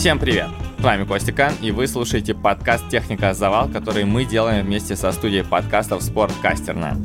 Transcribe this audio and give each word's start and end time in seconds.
Всем 0.00 0.18
привет! 0.18 0.48
С 0.78 0.82
вами 0.82 1.04
Костя 1.04 1.52
и 1.60 1.72
вы 1.72 1.86
слушаете 1.86 2.32
подкаст 2.32 2.88
«Техника 2.88 3.34
Завал», 3.34 3.68
который 3.68 4.06
мы 4.06 4.24
делаем 4.24 4.64
вместе 4.64 4.96
со 4.96 5.12
студией 5.12 5.44
подкастов 5.44 6.02
«Спорткастерна». 6.02 6.96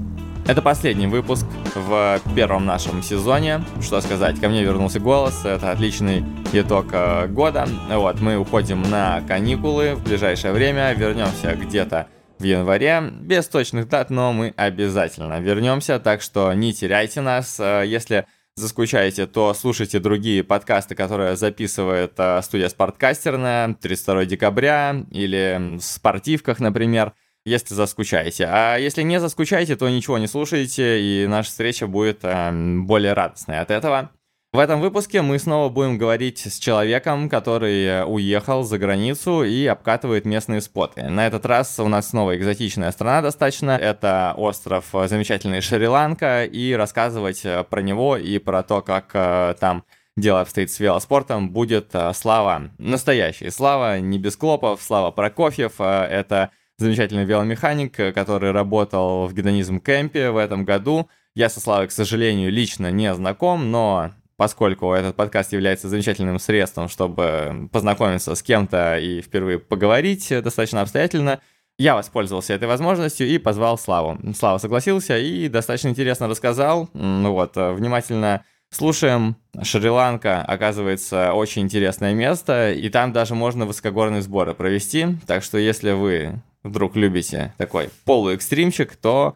Это 0.48 0.62
последний 0.62 1.06
выпуск 1.06 1.46
в 1.76 2.22
первом 2.38 2.66
нашем 2.66 3.04
сезоне. 3.04 3.66
Что 3.82 4.00
сказать, 4.00 4.40
ко 4.40 4.48
мне 4.48 4.64
вернулся 4.64 5.02
голос, 5.02 5.44
это 5.44 5.72
отличный 5.72 6.24
итог 6.54 6.86
э, 6.94 7.28
года. 7.28 7.68
Вот, 7.90 8.22
мы 8.22 8.38
уходим 8.38 8.82
на 8.84 9.22
каникулы 9.28 9.96
в 9.96 10.04
ближайшее 10.06 10.54
время, 10.54 10.94
вернемся 10.94 11.54
где-то 11.54 12.08
в 12.40 12.44
январе. 12.44 13.02
Без 13.12 13.46
точных 13.50 13.90
дат, 13.90 14.10
но 14.10 14.32
мы 14.32 14.54
обязательно 14.56 15.42
вернемся, 15.42 16.00
так 16.00 16.22
что 16.22 16.54
не 16.54 16.72
теряйте 16.72 17.20
нас. 17.20 17.60
Э, 17.60 17.84
если 17.86 18.26
заскучаете, 18.56 19.28
то 19.28 19.54
слушайте 19.54 20.00
другие 20.00 20.44
подкасты, 20.44 20.96
которые 20.96 21.36
записывает 21.36 22.14
э, 22.18 22.42
студия 22.42 22.70
Спорткастерная 22.70 23.74
32 23.74 24.26
декабря 24.26 25.04
или 25.12 25.78
в 25.78 25.82
спортивках, 25.82 26.60
например, 26.60 27.14
если 27.44 27.74
заскучаете. 27.74 28.46
А 28.50 28.78
если 28.78 29.04
не 29.04 29.20
заскучаете, 29.20 29.76
то 29.76 29.90
ничего 29.90 30.18
не 30.18 30.28
слушайте, 30.28 31.02
и 31.02 31.28
наша 31.28 31.50
встреча 31.50 31.86
будет 31.86 32.20
э, 32.24 32.52
более 32.80 33.14
радостной 33.14 33.60
от 33.60 33.72
этого. 33.72 34.12
В 34.56 34.60
этом 34.60 34.80
выпуске 34.80 35.22
мы 35.22 35.38
снова 35.38 35.68
будем 35.68 35.98
говорить 35.98 36.40
с 36.40 36.60
человеком, 36.60 37.28
который 37.28 38.06
уехал 38.06 38.64
за 38.64 38.78
границу 38.78 39.44
и 39.44 39.66
обкатывает 39.66 40.24
местные 40.24 40.62
споты. 40.62 41.10
На 41.10 41.28
этот 41.28 41.46
раз 41.46 41.78
у 41.82 41.90
нас 41.90 42.12
снова 42.12 42.38
экзотичная 42.38 42.94
страна 42.94 43.22
достаточно. 43.22 43.72
Это 43.72 44.34
остров 44.38 44.86
замечательный 44.94 45.60
Шри-Ланка, 45.60 46.46
и 46.46 46.72
рассказывать 46.72 47.42
э, 47.44 47.66
про 47.70 47.82
него 47.82 48.16
и 48.16 48.40
про 48.40 48.64
то, 48.64 48.82
как 48.82 49.10
э, 49.14 49.56
там 49.60 49.84
дело 50.16 50.40
обстоит 50.40 50.72
с 50.72 50.80
велоспортом, 50.80 51.50
будет 51.50 51.90
э, 51.92 52.14
Слава 52.14 52.70
настоящий. 52.78 53.50
Слава 53.50 54.00
не 54.00 54.18
без 54.20 54.38
клопов, 54.38 54.82
Слава 54.82 55.12
Прокофьев. 55.12 55.82
Это 55.82 56.52
замечательный 56.78 57.26
веломеханик, 57.26 57.98
который 58.16 58.52
работал 58.52 59.28
в 59.28 59.34
гедонизм 59.34 59.82
кемпе 59.82 60.30
в 60.30 60.38
этом 60.38 60.64
году. 60.64 61.10
Я 61.34 61.50
со 61.50 61.60
Славой, 61.60 61.88
к 61.88 61.92
сожалению, 61.92 62.54
лично 62.54 62.90
не 62.90 63.14
знаком, 63.14 63.70
но 63.70 64.12
поскольку 64.38 64.94
этот 64.94 65.16
подкаст 65.16 65.54
является 65.54 65.90
замечательным 65.90 66.40
средством, 66.40 66.90
чтобы 66.90 67.70
познакомиться 67.72 68.36
с 68.36 68.44
кем-то 68.44 68.98
и 68.98 69.22
впервые 69.22 69.60
поговорить 69.60 70.28
достаточно 70.30 70.82
обстоятельно, 70.82 71.40
я 71.78 71.96
воспользовался 71.96 72.54
этой 72.54 72.68
возможностью 72.68 73.28
и 73.28 73.38
позвал 73.38 73.78
Славу. 73.78 74.18
Слава 74.38 74.58
согласился 74.60 75.18
и 75.18 75.50
достаточно 75.50 75.90
интересно 75.90 76.28
рассказал. 76.28 76.90
Вот, 76.94 77.56
внимательно 77.56 78.46
слушаем. 78.70 79.36
Шри-Ланка, 79.62 80.42
оказывается, 80.42 81.34
очень 81.34 81.64
интересное 81.64 82.14
место, 82.14 82.72
и 82.72 82.90
там 82.90 83.14
даже 83.14 83.36
можно 83.36 83.66
высокогорные 83.66 84.22
сборы 84.22 84.54
провести. 84.54 85.18
Так 85.28 85.44
что 85.44 85.58
если 85.58 85.92
вы 85.92 86.42
вдруг 86.64 86.96
любите 86.96 87.54
такой 87.58 87.90
полуэкстримчик, 88.06 88.96
то 88.96 89.36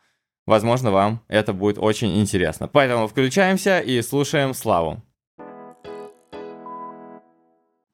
Возможно, 0.49 0.89
вам 0.89 1.21
это 1.27 1.53
будет 1.53 1.77
очень 1.77 2.19
интересно. 2.19 2.67
Поэтому 2.67 3.07
включаемся 3.07 3.77
и 3.77 4.01
слушаем 4.01 4.55
Славу. 4.55 5.03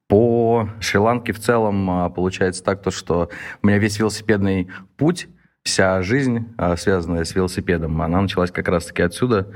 По 0.08 0.70
Шри-Ланке 0.80 1.34
в 1.34 1.40
целом 1.40 1.92
а, 1.92 2.10
получается 2.10 2.64
так, 2.64 2.82
то, 2.82 2.92
что 2.92 3.30
у 3.62 3.68
меня 3.68 3.78
весь 3.78 4.00
велосипедный 4.00 4.70
путь, 4.96 5.28
вся 5.64 6.02
жизнь, 6.02 6.48
а, 6.58 6.78
связанная 6.78 7.26
с 7.26 7.36
велосипедом, 7.36 8.02
она 8.02 8.22
началась 8.22 8.52
как 8.52 8.70
раз-таки 8.70 9.02
отсюда. 9.02 9.52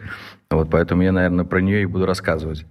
Вот, 0.52 0.70
поэтому 0.70 1.02
я, 1.02 1.14
наверное, 1.14 1.46
про 1.46 1.62
нее 1.62 1.84
и 1.84 1.86
буду 1.86 2.06
рассказывать. 2.06 2.66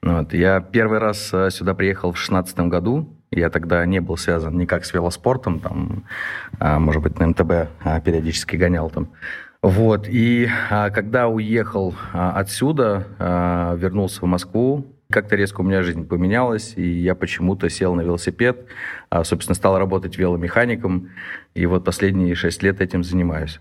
Вот, 0.00 0.32
я 0.32 0.60
первый 0.62 0.98
раз 0.98 1.28
а, 1.34 1.50
сюда 1.50 1.74
приехал 1.74 2.08
в 2.08 2.14
2016 2.14 2.58
году. 2.70 3.14
Я 3.30 3.50
тогда 3.50 3.84
не 3.84 4.00
был 4.00 4.16
связан 4.16 4.56
никак 4.56 4.86
с 4.86 4.94
велоспортом, 4.94 5.60
там, 5.60 6.04
может 6.60 7.02
быть, 7.02 7.18
на 7.18 7.26
МТБ 7.26 8.02
периодически 8.02 8.56
гонял 8.56 8.88
там. 8.88 9.10
Вот, 9.64 10.08
и 10.10 10.46
а, 10.68 10.90
когда 10.90 11.26
уехал 11.26 11.94
а, 12.12 12.32
отсюда, 12.38 13.06
а, 13.18 13.74
вернулся 13.76 14.20
в 14.20 14.24
Москву, 14.24 14.84
как-то 15.10 15.36
резко 15.36 15.62
у 15.62 15.64
меня 15.64 15.82
жизнь 15.82 16.06
поменялась, 16.06 16.74
и 16.76 16.86
я 16.86 17.14
почему-то 17.14 17.70
сел 17.70 17.94
на 17.94 18.02
велосипед, 18.02 18.66
а, 19.08 19.24
собственно, 19.24 19.54
стал 19.54 19.78
работать 19.78 20.18
веломехаником, 20.18 21.08
и 21.54 21.64
вот 21.64 21.82
последние 21.82 22.34
шесть 22.34 22.62
лет 22.62 22.82
этим 22.82 23.02
занимаюсь. 23.02 23.58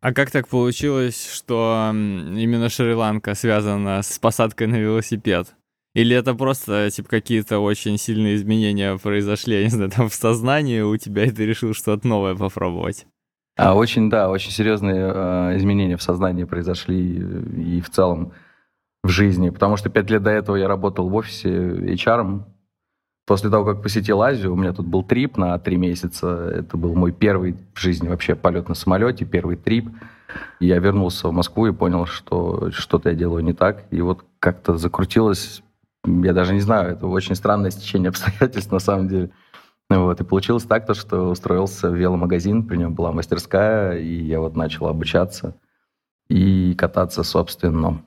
А 0.00 0.12
как 0.12 0.32
так 0.32 0.48
получилось, 0.48 1.32
что 1.32 1.92
именно 1.92 2.68
Шри-Ланка 2.68 3.36
связана 3.36 4.02
с 4.02 4.18
посадкой 4.18 4.66
на 4.66 4.80
велосипед? 4.80 5.54
Или 5.94 6.16
это 6.16 6.34
просто, 6.34 6.90
типа, 6.90 7.08
какие-то 7.08 7.60
очень 7.60 7.98
сильные 7.98 8.34
изменения 8.34 8.98
произошли, 8.98 9.58
я 9.58 9.62
не 9.62 9.70
знаю, 9.70 9.92
там 9.92 10.08
в 10.08 10.14
сознании 10.14 10.80
у 10.80 10.96
тебя, 10.96 11.24
и 11.24 11.30
ты 11.30 11.46
решил 11.46 11.72
что-то 11.72 12.04
новое 12.08 12.34
попробовать? 12.34 13.06
А 13.56 13.74
очень, 13.74 14.10
да, 14.10 14.28
очень 14.28 14.50
серьезные 14.50 15.12
э, 15.14 15.56
изменения 15.56 15.96
в 15.96 16.02
сознании 16.02 16.44
произошли 16.44 17.16
и 17.76 17.80
в 17.80 17.88
целом 17.88 18.32
в 19.02 19.08
жизни, 19.08 19.48
потому 19.48 19.76
что 19.76 19.88
пять 19.88 20.10
лет 20.10 20.22
до 20.22 20.30
этого 20.30 20.56
я 20.56 20.68
работал 20.68 21.08
в 21.08 21.14
офисе 21.14 21.48
HR. 21.48 22.42
После 23.26 23.50
того, 23.50 23.64
как 23.64 23.82
посетил 23.82 24.22
Азию, 24.22 24.52
у 24.52 24.56
меня 24.56 24.72
тут 24.72 24.86
был 24.86 25.02
трип 25.02 25.36
на 25.36 25.58
три 25.58 25.76
месяца. 25.76 26.48
Это 26.54 26.76
был 26.76 26.94
мой 26.94 27.12
первый 27.12 27.56
в 27.74 27.80
жизни 27.80 28.08
вообще 28.08 28.36
полет 28.36 28.68
на 28.68 28.74
самолете, 28.74 29.24
первый 29.24 29.56
трип. 29.56 29.88
Я 30.60 30.78
вернулся 30.78 31.28
в 31.28 31.32
Москву 31.32 31.66
и 31.66 31.72
понял, 31.72 32.06
что 32.06 32.70
что-то 32.70 33.08
я 33.08 33.16
делаю 33.16 33.42
не 33.42 33.52
так. 33.52 33.84
И 33.90 34.00
вот 34.00 34.24
как-то 34.38 34.76
закрутилось, 34.76 35.62
я 36.04 36.32
даже 36.32 36.52
не 36.52 36.60
знаю, 36.60 36.92
это 36.92 37.06
очень 37.06 37.34
странное 37.34 37.70
стечение 37.70 38.10
обстоятельств 38.10 38.70
на 38.70 38.80
самом 38.80 39.08
деле. 39.08 39.30
Вот, 39.88 40.20
и 40.20 40.24
получилось 40.24 40.64
так, 40.64 40.86
то, 40.86 40.94
что 40.94 41.30
устроился 41.30 41.90
в 41.90 41.94
веломагазин, 41.94 42.64
при 42.64 42.76
нем 42.76 42.94
была 42.94 43.12
мастерская, 43.12 43.98
и 43.98 44.22
я 44.22 44.40
вот 44.40 44.56
начал 44.56 44.86
обучаться 44.86 45.54
и 46.28 46.74
кататься, 46.74 47.22
собственно. 47.22 48.02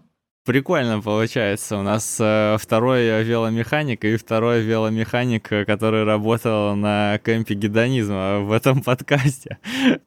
Прикольно 0.45 1.01
получается. 1.01 1.78
У 1.78 1.84
нас 1.84 2.17
э, 2.19 2.57
второй 2.59 3.23
веломеханик 3.23 4.03
и 4.03 4.17
второй 4.17 4.62
веломеханик, 4.62 5.47
который 5.47 6.03
работал 6.03 6.75
на 6.75 7.19
кемпе 7.19 7.53
гедонизма 7.53 8.40
в 8.40 8.51
этом 8.51 8.81
подкасте. 8.84 9.59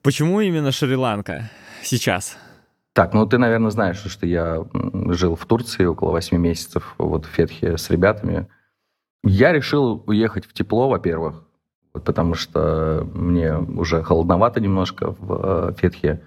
Почему 0.02 0.40
именно 0.40 0.72
Шри-Ланка 0.72 1.50
сейчас? 1.82 2.36
Так, 2.92 3.14
ну 3.14 3.24
ты, 3.26 3.38
наверное, 3.38 3.70
знаешь, 3.70 4.02
что 4.04 4.26
я 4.26 4.66
жил 5.10 5.36
в 5.36 5.46
Турции 5.46 5.84
около 5.84 6.10
8 6.10 6.36
месяцев, 6.36 6.94
вот 6.98 7.24
в 7.24 7.28
Фетхе 7.28 7.78
с 7.78 7.88
ребятами. 7.88 8.48
Я 9.24 9.52
решил 9.52 10.02
уехать 10.06 10.44
в 10.46 10.52
тепло, 10.52 10.88
во-первых, 10.88 11.44
потому 11.92 12.34
что 12.34 13.06
мне 13.14 13.56
уже 13.56 14.02
холодновато 14.02 14.60
немножко 14.60 15.14
в 15.18 15.70
э, 15.70 15.74
Фетхе. 15.78 16.22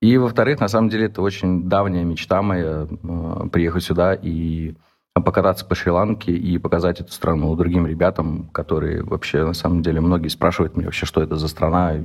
И, 0.00 0.16
во-вторых, 0.16 0.60
на 0.60 0.68
самом 0.68 0.88
деле, 0.90 1.06
это 1.06 1.22
очень 1.22 1.68
давняя 1.68 2.04
мечта 2.04 2.42
моя 2.42 2.86
э, 2.90 3.48
приехать 3.50 3.84
сюда 3.84 4.14
и 4.14 4.74
покататься 5.14 5.64
по 5.64 5.74
Шри-Ланке 5.74 6.32
и 6.32 6.58
показать 6.58 7.00
эту 7.00 7.10
страну 7.12 7.54
другим 7.56 7.86
ребятам, 7.86 8.48
которые 8.52 9.02
вообще, 9.02 9.44
на 9.44 9.54
самом 9.54 9.82
деле, 9.82 10.00
многие 10.00 10.28
спрашивают 10.28 10.76
меня 10.76 10.86
вообще, 10.86 11.06
что 11.06 11.20
это 11.22 11.36
за 11.36 11.48
страна, 11.48 11.96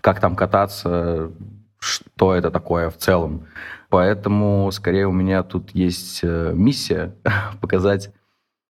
как 0.00 0.18
там 0.18 0.34
кататься, 0.34 1.30
что 1.78 2.34
это 2.34 2.50
такое 2.50 2.90
в 2.90 2.96
целом. 2.96 3.46
Поэтому, 3.88 4.68
скорее, 4.72 5.06
у 5.06 5.12
меня 5.12 5.44
тут 5.44 5.70
есть 5.70 6.20
э, 6.22 6.52
миссия 6.54 7.14
показать 7.60 8.12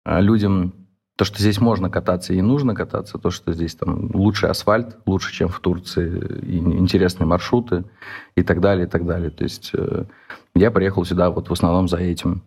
людям 0.05 0.82
то, 1.23 1.27
что 1.27 1.39
здесь 1.39 1.61
можно 1.61 1.89
кататься 1.89 2.35
и 2.35 2.43
нужно 2.43 2.75
кататься, 2.75 3.17
то, 3.17 3.31
что 3.31 3.53
здесь 3.53 3.77
там 3.77 4.11
лучший 4.13 4.51
асфальт, 4.51 4.97
лучше, 5.07 5.33
чем 5.33 5.49
в 5.49 5.61
Турции, 5.61 6.09
и 6.43 6.57
интересные 6.59 7.29
маршруты 7.29 7.85
и 8.35 8.43
так 8.43 8.61
далее, 8.61 8.89
и 8.89 8.91
так 8.91 9.07
далее. 9.07 9.31
То 9.31 9.45
есть 9.45 9.71
э, 9.73 10.07
я 10.57 10.73
приехал 10.73 11.05
сюда 11.05 11.31
вот 11.31 11.49
в 11.49 11.53
основном 11.53 11.87
за 11.87 11.99
этим. 11.99 12.43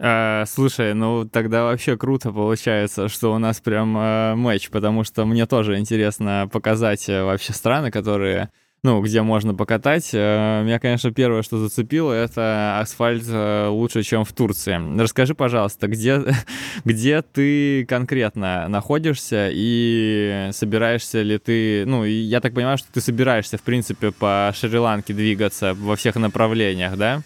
А, 0.00 0.44
слушай, 0.46 0.94
ну 0.94 1.28
тогда 1.28 1.64
вообще 1.64 1.96
круто 1.96 2.30
получается, 2.30 3.08
что 3.08 3.34
у 3.34 3.38
нас 3.38 3.60
прям 3.60 3.98
э, 3.98 4.34
матч, 4.36 4.70
потому 4.70 5.02
что 5.02 5.24
мне 5.24 5.44
тоже 5.46 5.76
интересно 5.80 6.48
показать 6.52 7.08
э, 7.08 7.24
вообще 7.24 7.52
страны, 7.52 7.90
которые 7.90 8.50
ну, 8.84 9.00
где 9.00 9.22
можно 9.22 9.54
покатать. 9.54 10.10
Э, 10.12 10.62
меня, 10.62 10.78
конечно, 10.78 11.10
первое, 11.10 11.40
что 11.40 11.56
зацепило, 11.56 12.12
это 12.12 12.78
асфальт 12.80 13.24
э, 13.26 13.68
лучше, 13.68 14.02
чем 14.02 14.26
в 14.26 14.32
Турции. 14.34 14.78
Расскажи, 15.00 15.34
пожалуйста, 15.34 15.88
где, 15.88 16.22
где 16.84 17.22
ты 17.22 17.86
конкретно 17.86 18.68
находишься 18.68 19.48
и 19.50 20.50
собираешься 20.52 21.22
ли 21.22 21.38
ты... 21.38 21.86
Ну, 21.86 22.04
я 22.04 22.42
так 22.42 22.52
понимаю, 22.52 22.76
что 22.76 22.92
ты 22.92 23.00
собираешься, 23.00 23.56
в 23.56 23.62
принципе, 23.62 24.12
по 24.12 24.52
Шри-Ланке 24.54 25.14
двигаться 25.14 25.72
во 25.74 25.96
всех 25.96 26.16
направлениях, 26.16 26.98
да? 26.98 27.22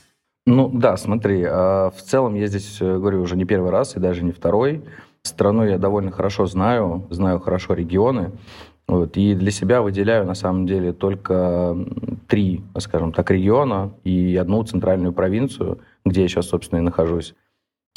Ну, 0.47 0.71
да, 0.73 0.97
смотри, 0.97 1.43
а, 1.45 1.91
в 1.91 2.01
целом 2.03 2.37
я 2.37 2.47
здесь, 2.47 2.79
э, 2.81 2.85
говорю, 2.85 3.21
уже 3.21 3.37
не 3.37 3.45
первый 3.45 3.73
раз 3.73 3.97
и 3.97 4.01
даже 4.01 4.23
не 4.23 4.31
второй. 4.31 4.85
Страну 5.25 5.65
я 5.65 5.77
довольно 5.77 6.13
хорошо 6.13 6.47
знаю, 6.47 7.09
знаю 7.11 7.41
хорошо 7.41 7.75
регионы. 7.75 8.31
Вот, 8.89 9.19
и 9.19 9.35
для 9.35 9.51
себя 9.51 9.83
выделяю 9.83 10.25
на 10.25 10.35
самом 10.35 10.67
деле 10.67 10.95
только 10.95 11.77
три, 12.27 12.63
скажем 12.79 13.13
так, 13.13 13.31
региона 13.31 13.93
и 14.03 14.35
одну 14.37 14.63
центральную 14.65 15.13
провинцию, 15.13 15.81
где 16.07 16.23
я 16.23 16.29
сейчас, 16.29 16.47
собственно, 16.47 16.79
и 16.79 16.83
нахожусь. 16.83 17.35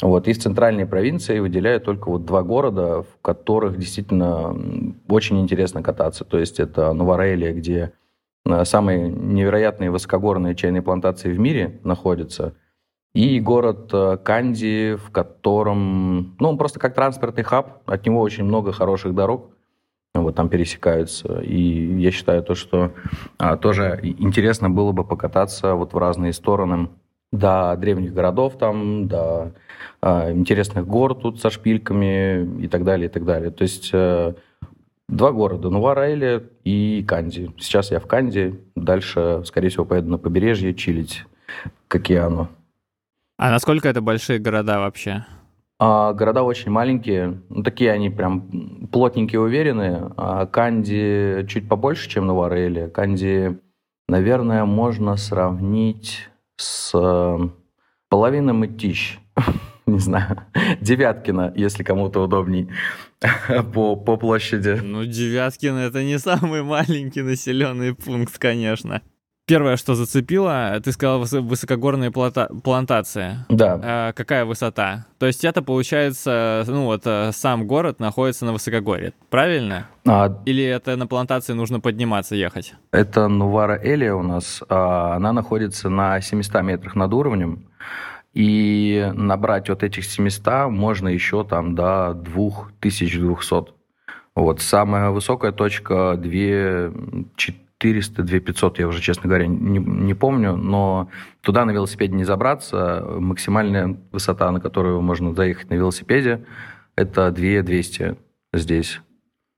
Вот, 0.02 0.28
и 0.28 0.32
в 0.34 0.38
центральной 0.38 0.84
провинции 0.84 1.38
выделяют 1.38 1.84
только 1.84 2.10
вот 2.10 2.26
два 2.26 2.42
города, 2.42 3.02
в 3.02 3.22
которых 3.22 3.78
действительно 3.78 4.54
очень 5.08 5.40
интересно 5.40 5.82
кататься. 5.82 6.24
То 6.24 6.38
есть 6.38 6.60
это 6.60 6.92
Новорелия, 6.92 7.54
где 7.54 7.92
э, 8.44 8.64
самые 8.66 9.08
невероятные 9.08 9.90
высокогорные 9.90 10.54
чайные 10.54 10.82
плантации 10.82 11.32
в 11.32 11.38
мире 11.38 11.80
находятся, 11.84 12.54
и 13.14 13.40
город 13.40 13.90
э, 13.92 14.18
Канди, 14.22 14.96
в 14.96 15.10
котором, 15.10 16.34
ну, 16.38 16.48
он 16.48 16.58
просто 16.58 16.80
как 16.80 16.94
транспортный 16.94 17.44
хаб, 17.44 17.82
от 17.86 18.04
него 18.04 18.20
очень 18.20 18.44
много 18.44 18.72
хороших 18.72 19.14
дорог, 19.14 19.52
вот 20.14 20.34
там 20.34 20.48
пересекаются. 20.48 21.40
И 21.40 22.00
я 22.00 22.10
считаю 22.10 22.42
то, 22.42 22.54
что 22.54 22.92
а, 23.38 23.56
тоже 23.56 23.98
интересно 24.02 24.68
было 24.68 24.92
бы 24.92 25.04
покататься 25.04 25.74
вот 25.74 25.94
в 25.94 25.98
разные 25.98 26.32
стороны 26.32 26.90
до 27.30 27.74
древних 27.78 28.12
городов 28.12 28.58
там, 28.58 29.08
до 29.08 29.54
а, 30.02 30.30
интересных 30.30 30.86
гор 30.86 31.14
тут 31.14 31.40
со 31.40 31.48
шпильками 31.50 32.62
и 32.62 32.68
так 32.68 32.84
далее, 32.84 33.08
и 33.08 33.10
так 33.10 33.24
далее. 33.24 33.50
То 33.50 33.62
есть 33.62 33.90
а, 33.94 34.34
два 35.08 35.32
города, 35.32 35.68
Нувара-Эли 35.68 36.46
и 36.64 37.02
Канди. 37.08 37.50
Сейчас 37.58 37.90
я 37.90 37.98
в 37.98 38.06
Канди, 38.06 38.60
дальше, 38.76 39.42
скорее 39.46 39.70
всего, 39.70 39.86
поеду 39.86 40.10
на 40.10 40.18
побережье 40.18 40.74
чилить 40.74 41.24
к 41.88 41.96
океану. 41.96 42.48
А 43.38 43.50
насколько 43.50 43.88
это 43.88 44.02
большие 44.02 44.38
города 44.38 44.78
вообще? 44.78 45.24
А, 45.84 46.12
города 46.12 46.44
очень 46.44 46.70
маленькие, 46.70 47.42
ну, 47.48 47.64
такие 47.64 47.90
они 47.90 48.08
прям 48.08 48.86
плотненькие, 48.92 49.40
уверенные. 49.40 50.12
А 50.16 50.46
Канди 50.46 51.44
чуть 51.48 51.68
побольше, 51.68 52.08
чем 52.08 52.28
Нувара-Эли. 52.28 52.88
Канди, 52.88 53.58
наверное, 54.06 54.64
можно 54.64 55.16
сравнить 55.16 56.30
с 56.54 56.92
э, 56.94 57.48
половиной 58.08 58.52
Мытищ. 58.52 59.18
Не 59.86 59.98
знаю, 59.98 60.44
Девяткина, 60.80 61.52
если 61.56 61.82
кому-то 61.82 62.22
удобней 62.22 62.70
по, 63.74 63.96
по 63.96 64.16
площади. 64.16 64.78
Ну, 64.80 65.04
Девяткина 65.04 65.78
это 65.78 66.04
не 66.04 66.20
самый 66.20 66.62
маленький 66.62 67.22
населенный 67.22 67.92
пункт, 67.92 68.38
конечно. 68.38 69.02
Первое, 69.44 69.76
что 69.76 69.96
зацепило, 69.96 70.80
ты 70.84 70.92
сказал 70.92 71.18
высокогорные 71.20 72.12
плата- 72.12 72.48
плантации. 72.62 73.44
Да. 73.48 73.80
А, 73.82 74.12
какая 74.12 74.44
высота? 74.44 75.06
То 75.18 75.26
есть 75.26 75.44
это 75.44 75.62
получается, 75.62 76.64
ну 76.68 76.84
вот 76.84 77.02
э, 77.06 77.32
сам 77.32 77.66
город 77.66 77.98
находится 77.98 78.46
на 78.46 78.52
высокогорье, 78.52 79.14
правильно? 79.30 79.88
А... 80.06 80.40
Или 80.44 80.62
это 80.62 80.96
на 80.96 81.08
плантации 81.08 81.54
нужно 81.54 81.80
подниматься, 81.80 82.36
ехать? 82.36 82.74
Это 82.92 83.26
Нувара 83.26 83.80
Элия 83.82 84.14
у 84.14 84.22
нас. 84.22 84.62
А, 84.68 85.16
она 85.16 85.32
находится 85.32 85.88
на 85.88 86.20
700 86.20 86.62
метрах 86.62 86.94
над 86.94 87.12
уровнем. 87.12 87.66
И 88.34 89.10
набрать 89.12 89.68
вот 89.68 89.82
этих 89.82 90.04
700 90.04 90.70
можно 90.70 91.08
еще 91.08 91.44
там 91.44 91.74
до 91.74 92.14
2200. 92.14 93.72
Вот. 94.34 94.60
Самая 94.60 95.10
высокая 95.10 95.52
точка 95.52 96.14
2, 96.16 96.92
400, 97.82 98.22
2500, 98.22 98.78
я 98.78 98.86
уже, 98.86 99.00
честно 99.00 99.28
говоря, 99.28 99.46
не, 99.46 99.78
не 99.78 100.14
помню, 100.14 100.56
но 100.56 101.08
туда 101.40 101.64
на 101.64 101.72
велосипеде 101.72 102.14
не 102.14 102.24
забраться. 102.24 103.04
Максимальная 103.18 103.96
высота, 104.12 104.50
на 104.52 104.60
которую 104.60 105.00
можно 105.00 105.34
заехать 105.34 105.70
на 105.70 105.74
велосипеде, 105.74 106.44
это 106.94 107.30
2200 107.32 108.16
здесь. 108.52 109.00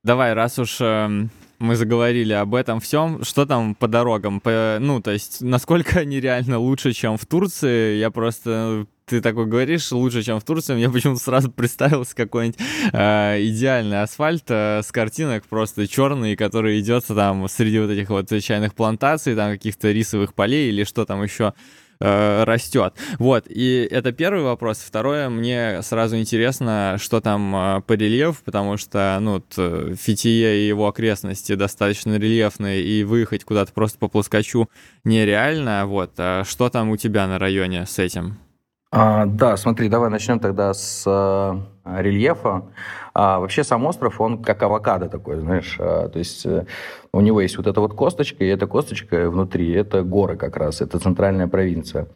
Давай, 0.02 0.32
раз 0.32 0.58
уж 0.58 0.80
э, 0.80 1.26
мы 1.58 1.76
заговорили 1.76 2.32
об 2.32 2.54
этом 2.54 2.80
всем, 2.80 3.24
что 3.24 3.46
там 3.46 3.74
по 3.74 3.88
дорогам? 3.88 4.40
По, 4.40 4.78
ну, 4.80 5.00
то 5.00 5.10
есть, 5.10 5.42
насколько 5.42 6.00
они 6.00 6.20
реально 6.20 6.58
лучше, 6.58 6.92
чем 6.92 7.18
в 7.18 7.26
Турции? 7.26 7.96
Я 7.96 8.10
просто 8.10 8.86
ты 9.06 9.20
такой 9.20 9.46
говоришь, 9.46 9.92
лучше, 9.92 10.22
чем 10.22 10.40
в 10.40 10.44
Турции, 10.44 10.74
мне 10.74 10.88
почему-то 10.90 11.20
сразу 11.20 11.50
представился 11.50 12.14
какой-нибудь 12.14 12.58
э, 12.92 13.44
идеальный 13.44 14.02
асфальт 14.02 14.44
э, 14.48 14.80
с 14.82 14.90
картинок 14.90 15.46
просто 15.46 15.86
черный, 15.86 16.36
который 16.36 16.80
идет 16.80 17.04
там 17.06 17.46
среди 17.48 17.80
вот 17.80 17.90
этих 17.90 18.08
вот 18.08 18.28
чайных 18.42 18.74
плантаций, 18.74 19.34
там 19.34 19.52
каких-то 19.52 19.90
рисовых 19.90 20.34
полей 20.34 20.70
или 20.70 20.84
что 20.84 21.04
там 21.04 21.22
еще 21.22 21.52
э, 22.00 22.44
растет. 22.44 22.94
Вот, 23.18 23.44
и 23.46 23.86
это 23.90 24.12
первый 24.12 24.42
вопрос. 24.42 24.78
Второе, 24.78 25.28
мне 25.28 25.82
сразу 25.82 26.16
интересно, 26.16 26.96
что 26.98 27.20
там 27.20 27.54
э, 27.54 27.82
по 27.82 27.92
рельефу, 27.92 28.42
потому 28.42 28.78
что, 28.78 29.18
ну, 29.20 29.34
вот, 29.34 29.98
Фитие 30.00 30.62
и 30.62 30.68
его 30.68 30.88
окрестности 30.88 31.54
достаточно 31.56 32.16
рельефные, 32.16 32.82
и 32.82 33.04
выехать 33.04 33.44
куда-то 33.44 33.70
просто 33.74 33.98
по 33.98 34.08
плоскочу 34.08 34.70
нереально. 35.04 35.84
Вот, 35.84 36.12
а 36.16 36.44
что 36.44 36.70
там 36.70 36.88
у 36.88 36.96
тебя 36.96 37.26
на 37.26 37.38
районе 37.38 37.84
с 37.84 37.98
этим? 37.98 38.38
А, 38.96 39.26
да, 39.26 39.56
смотри, 39.56 39.88
давай 39.88 40.08
начнем 40.08 40.38
тогда 40.38 40.72
с 40.72 41.02
а, 41.04 41.60
рельефа. 41.84 42.66
А, 43.12 43.40
вообще 43.40 43.64
сам 43.64 43.84
остров, 43.86 44.20
он 44.20 44.40
как 44.40 44.62
авокадо 44.62 45.08
такой, 45.08 45.40
знаешь. 45.40 45.76
А, 45.80 46.08
то 46.08 46.20
есть 46.20 46.46
а, 46.46 46.64
у 47.12 47.20
него 47.20 47.40
есть 47.40 47.56
вот 47.56 47.66
эта 47.66 47.80
вот 47.80 47.94
косточка, 47.94 48.44
и 48.44 48.48
эта 48.48 48.68
косточка 48.68 49.28
внутри, 49.28 49.72
это 49.72 50.04
горы 50.04 50.36
как 50.36 50.56
раз, 50.56 50.80
это 50.80 51.00
центральная 51.00 51.48
провинция. 51.48 52.06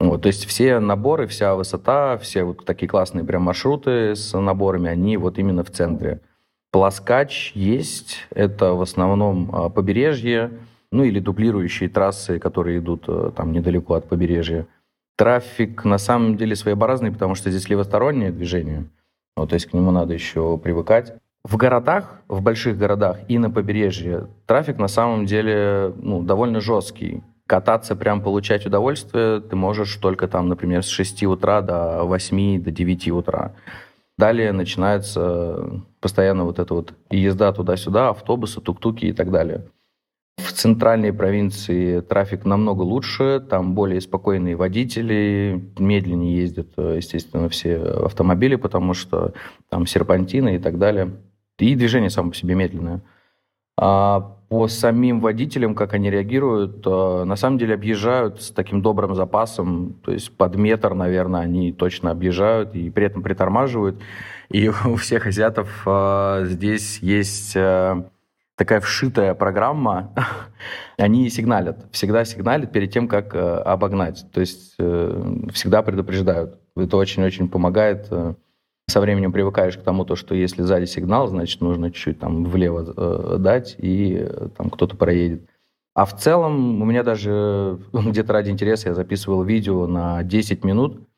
Вот, 0.00 0.22
то 0.22 0.28
есть 0.28 0.46
все 0.46 0.78
наборы, 0.78 1.26
вся 1.26 1.54
высота, 1.54 2.16
все 2.16 2.44
вот 2.44 2.64
такие 2.64 2.88
классные 2.88 3.24
прям 3.24 3.42
маршруты 3.42 4.16
с 4.16 4.32
наборами, 4.32 4.88
они 4.88 5.18
вот 5.18 5.38
именно 5.38 5.64
в 5.64 5.70
центре. 5.70 6.22
Плоскач 6.70 7.52
есть, 7.54 8.26
это 8.34 8.72
в 8.72 8.80
основном 8.80 9.70
побережье, 9.72 10.50
ну 10.90 11.04
или 11.04 11.20
дублирующие 11.20 11.90
трассы, 11.90 12.38
которые 12.38 12.78
идут 12.78 13.06
там 13.36 13.52
недалеко 13.52 13.94
от 13.94 14.08
побережья. 14.08 14.66
Трафик 15.16 15.84
на 15.84 15.98
самом 15.98 16.36
деле 16.36 16.56
своеобразный, 16.56 17.12
потому 17.12 17.34
что 17.34 17.50
здесь 17.50 17.68
левостороннее 17.68 18.30
движение. 18.30 18.88
Вот, 19.36 19.50
то 19.50 19.54
есть 19.54 19.66
к 19.66 19.72
нему 19.72 19.90
надо 19.90 20.14
еще 20.14 20.58
привыкать. 20.58 21.14
В 21.44 21.56
городах, 21.56 22.20
в 22.28 22.40
больших 22.40 22.78
городах 22.78 23.18
и 23.28 23.38
на 23.38 23.50
побережье 23.50 24.28
трафик 24.46 24.78
на 24.78 24.88
самом 24.88 25.26
деле 25.26 25.92
ну, 25.96 26.22
довольно 26.22 26.60
жесткий. 26.60 27.22
Кататься, 27.46 27.96
прям 27.96 28.22
получать 28.22 28.64
удовольствие 28.64 29.40
ты 29.40 29.56
можешь 29.56 29.96
только 29.96 30.28
там, 30.28 30.48
например, 30.48 30.84
с 30.84 30.88
6 30.88 31.24
утра 31.24 31.60
до 31.60 32.04
8, 32.04 32.62
до 32.62 32.70
9 32.70 33.08
утра. 33.10 33.54
Далее 34.16 34.52
начинается 34.52 35.82
постоянно 36.00 36.44
вот 36.44 36.58
эта 36.58 36.74
вот 36.74 36.94
езда 37.10 37.52
туда-сюда, 37.52 38.10
автобусы, 38.10 38.60
тук-туки 38.60 39.06
и 39.06 39.12
так 39.12 39.30
далее. 39.30 39.66
В 40.38 40.52
центральной 40.52 41.12
провинции 41.12 42.00
трафик 42.00 42.44
намного 42.44 42.82
лучше, 42.82 43.38
там 43.40 43.74
более 43.74 44.00
спокойные 44.00 44.56
водители, 44.56 45.72
медленнее 45.78 46.36
ездят, 46.36 46.68
э, 46.76 46.94
естественно, 46.96 47.48
все 47.48 47.76
автомобили, 47.76 48.56
потому 48.56 48.94
что 48.94 49.34
там 49.68 49.86
серпантины 49.86 50.56
и 50.56 50.58
так 50.58 50.78
далее. 50.78 51.12
И 51.58 51.74
движение 51.74 52.10
само 52.10 52.30
по 52.30 52.36
себе 52.36 52.54
медленное. 52.54 53.02
А 53.78 54.38
по 54.48 54.68
самим 54.68 55.20
водителям, 55.20 55.74
как 55.74 55.94
они 55.94 56.10
реагируют, 56.10 56.82
э, 56.86 57.24
на 57.24 57.36
самом 57.36 57.58
деле 57.58 57.74
объезжают 57.74 58.42
с 58.42 58.50
таким 58.50 58.82
добрым 58.82 59.14
запасом, 59.14 59.94
то 60.04 60.12
есть 60.12 60.36
под 60.36 60.56
метр, 60.56 60.94
наверное, 60.94 61.40
они 61.40 61.72
точно 61.72 62.10
объезжают 62.10 62.74
и 62.74 62.90
при 62.90 63.06
этом 63.06 63.22
притормаживают. 63.22 64.00
И 64.50 64.68
у 64.86 64.96
всех 64.96 65.26
азиатов 65.26 65.82
э, 65.86 66.44
здесь 66.46 66.98
есть 67.00 67.56
такая 68.62 68.80
вшитая 68.80 69.34
программа, 69.34 70.14
они 70.96 71.28
сигналят, 71.30 71.84
всегда 71.90 72.24
сигналят 72.24 72.70
перед 72.70 72.92
тем, 72.92 73.08
как 73.08 73.34
э, 73.34 73.38
обогнать. 73.38 74.24
То 74.32 74.38
есть 74.40 74.76
э, 74.78 75.22
всегда 75.52 75.82
предупреждают. 75.82 76.60
Это 76.76 76.96
очень-очень 76.96 77.48
помогает. 77.48 78.06
Э, 78.12 78.34
со 78.88 79.00
временем 79.00 79.32
привыкаешь 79.32 79.76
к 79.76 79.82
тому, 79.82 80.04
то, 80.04 80.14
что 80.14 80.36
если 80.36 80.62
сзади 80.62 80.84
сигнал, 80.84 81.26
значит, 81.26 81.60
нужно 81.60 81.90
чуть-чуть 81.90 82.20
там 82.20 82.44
влево 82.44 83.38
дать, 83.38 83.74
и 83.78 84.28
там 84.56 84.70
кто-то 84.70 84.96
проедет. 84.96 85.48
А 85.94 86.04
в 86.04 86.16
целом 86.16 86.80
у 86.80 86.84
меня 86.84 87.02
даже 87.02 87.80
где-то 87.92 88.32
ради 88.32 88.50
интереса 88.50 88.90
я 88.90 88.94
записывал 88.94 89.42
видео 89.42 89.88
на 89.88 90.22
10 90.22 90.62
минут, 90.62 91.08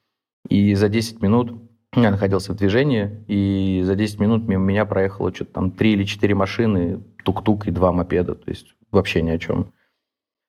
и 0.49 0.75
за 0.75 0.89
10 0.89 1.21
минут 1.21 1.64
я 1.97 2.11
находился 2.11 2.53
в 2.53 2.57
движении, 2.57 3.25
и 3.29 3.83
за 3.85 3.95
10 3.95 4.21
минут 4.21 4.49
мимо 4.49 4.65
меня 4.65 4.85
проехало 4.85 5.35
что-то 5.35 5.53
там 5.53 5.71
3 5.71 5.93
или 5.93 6.05
4 6.05 6.35
машины, 6.35 7.03
тук-тук 7.25 7.67
и 7.67 7.71
два 7.71 7.93
мопеда, 7.93 8.35
то 8.35 8.51
есть 8.51 8.75
вообще 8.91 9.23
ни 9.23 9.31
о 9.31 9.39
чем. 9.39 9.73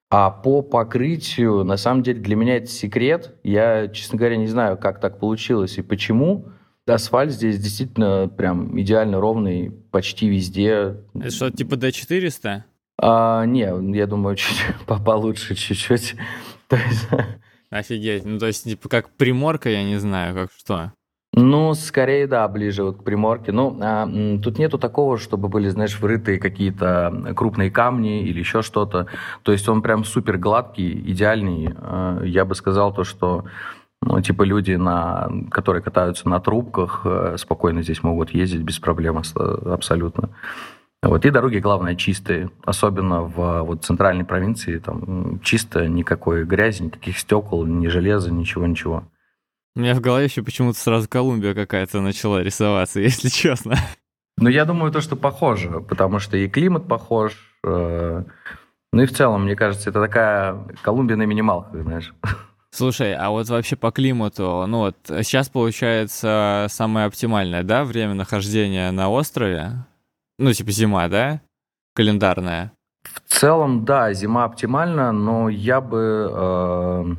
А 0.09 0.29
по 0.29 0.61
покрытию, 0.61 1.63
на 1.63 1.77
самом 1.77 2.03
деле, 2.03 2.19
для 2.21 2.35
меня 2.35 2.57
это 2.57 2.67
секрет. 2.67 3.35
Я, 3.43 3.87
честно 3.87 4.17
говоря, 4.17 4.37
не 4.37 4.47
знаю, 4.47 4.77
как 4.77 4.99
так 4.99 5.19
получилось 5.19 5.77
и 5.77 5.81
почему. 5.81 6.49
Асфальт 6.87 7.31
здесь 7.31 7.59
действительно 7.59 8.27
прям 8.27 8.79
идеально 8.79 9.19
ровный 9.19 9.71
почти 9.91 10.29
везде. 10.29 10.97
Это 11.15 11.31
что, 11.31 11.49
типа 11.49 11.73
D400? 11.73 12.63
А, 13.01 13.45
не, 13.45 13.97
я 13.97 14.05
думаю, 14.05 14.35
чуть 14.37 14.61
получше 14.85 15.55
чуть-чуть. 15.55 16.15
Офигеть. 17.71 18.25
Ну, 18.25 18.37
то 18.37 18.45
есть, 18.47 18.63
типа, 18.63 18.87
как 18.87 19.09
приморка, 19.09 19.69
я 19.69 19.83
не 19.83 19.97
знаю, 19.97 20.35
как 20.35 20.51
что. 20.51 20.93
Ну, 21.37 21.73
скорее, 21.73 22.27
да, 22.27 22.47
ближе 22.47 22.83
вот 22.83 22.97
к 22.99 23.03
Приморке. 23.03 23.51
Ну, 23.51 23.77
а, 23.81 24.07
тут 24.41 24.57
нету 24.57 24.77
такого, 24.77 25.17
чтобы 25.17 25.49
были, 25.49 25.67
знаешь, 25.67 25.99
врытые 25.99 26.39
какие-то 26.39 27.33
крупные 27.35 27.69
камни 27.69 28.23
или 28.23 28.39
еще 28.39 28.61
что-то. 28.61 29.07
То 29.43 29.51
есть 29.51 29.67
он 29.67 29.81
прям 29.81 30.05
супер 30.05 30.37
гладкий, 30.37 30.93
идеальный. 31.11 31.75
А, 31.77 32.23
я 32.23 32.45
бы 32.45 32.55
сказал 32.55 32.93
то, 32.93 33.03
что 33.03 33.43
Ну, 34.01 34.21
типа 34.21 34.43
люди, 34.43 34.73
на, 34.73 35.29
которые 35.51 35.81
катаются 35.81 36.29
на 36.29 36.39
трубках, 36.39 37.01
э, 37.05 37.37
спокойно 37.37 37.81
здесь 37.81 38.03
могут 38.03 38.31
ездить 38.31 38.61
без 38.61 38.77
проблем 38.79 39.17
абсолютно. 39.17 40.29
Вот. 41.01 41.25
И 41.25 41.31
дороги, 41.31 41.57
главное, 41.57 41.95
чистые. 41.95 42.49
Особенно 42.65 43.21
в 43.21 43.63
вот, 43.63 43.83
центральной 43.83 44.25
провинции. 44.25 44.79
Там 44.79 45.39
чисто, 45.41 45.87
никакой 45.87 46.45
грязи, 46.45 46.83
никаких 46.83 47.17
стекол, 47.17 47.65
ни 47.65 47.87
железа, 47.87 48.31
ничего-ничего. 48.31 49.03
У 49.75 49.81
меня 49.81 49.93
в 49.93 49.99
голове 49.99 50.25
еще 50.25 50.41
почему-то 50.41 50.79
сразу 50.79 51.09
Колумбия 51.09 51.53
какая-то 51.53 51.99
начала 51.99 52.41
рисоваться, 52.41 52.99
если 53.01 53.27
честно. 53.27 53.75
Ну, 54.37 54.49
я 54.49 54.65
думаю, 54.65 54.91
то, 54.91 55.01
что 55.01 55.15
похоже, 55.15 55.81
потому 55.81 56.19
что 56.19 56.37
и 56.37 56.47
климат 56.47 56.87
похож. 56.87 57.33
Э, 57.65 58.23
ну 58.93 59.01
и 59.01 59.05
в 59.05 59.11
целом, 59.11 59.43
мне 59.43 59.55
кажется, 59.55 59.89
это 59.89 60.01
такая 60.01 60.57
Колумбия 60.81 61.17
на 61.17 61.23
минималках, 61.23 61.81
знаешь. 61.83 62.13
Слушай, 62.71 63.15
а 63.15 63.29
вот 63.29 63.47
вообще 63.47 63.77
по 63.77 63.91
климату, 63.91 64.65
ну 64.67 64.79
вот 64.79 64.97
сейчас 65.07 65.47
получается 65.47 66.67
самое 66.69 67.05
оптимальное, 67.05 67.63
да, 67.63 67.85
время 67.85 68.13
нахождения 68.13 68.91
на 68.91 69.09
острове? 69.09 69.85
Ну, 70.37 70.51
типа 70.51 70.71
зима, 70.71 71.07
да? 71.07 71.41
Календарная. 71.95 72.73
В 73.03 73.33
целом, 73.33 73.85
да, 73.85 74.11
зима 74.13 74.45
оптимальна, 74.45 75.11
но 75.11 75.49
я 75.49 75.79
бы... 75.79 76.29
Э, 76.31 77.15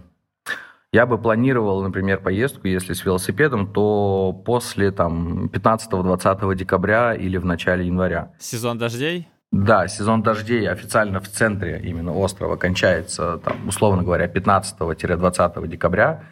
я 0.96 1.04
бы 1.04 1.18
планировал, 1.18 1.82
например, 1.82 2.20
поездку, 2.20 2.68
если 2.68 2.94
с 2.94 3.04
велосипедом, 3.04 3.70
то 3.70 4.32
после 4.46 4.90
там 4.90 5.44
15-20 5.48 6.54
декабря 6.54 7.12
или 7.12 7.36
в 7.36 7.44
начале 7.44 7.86
января. 7.86 8.32
Сезон 8.38 8.78
дождей? 8.78 9.28
Да, 9.52 9.88
сезон 9.88 10.22
дождей 10.22 10.66
официально 10.66 11.20
в 11.20 11.28
центре 11.28 11.82
именно 11.84 12.14
острова 12.14 12.56
кончается, 12.56 13.36
там, 13.44 13.68
условно 13.68 14.04
говоря, 14.04 14.26
15-20 14.26 15.66
декабря. 15.66 16.24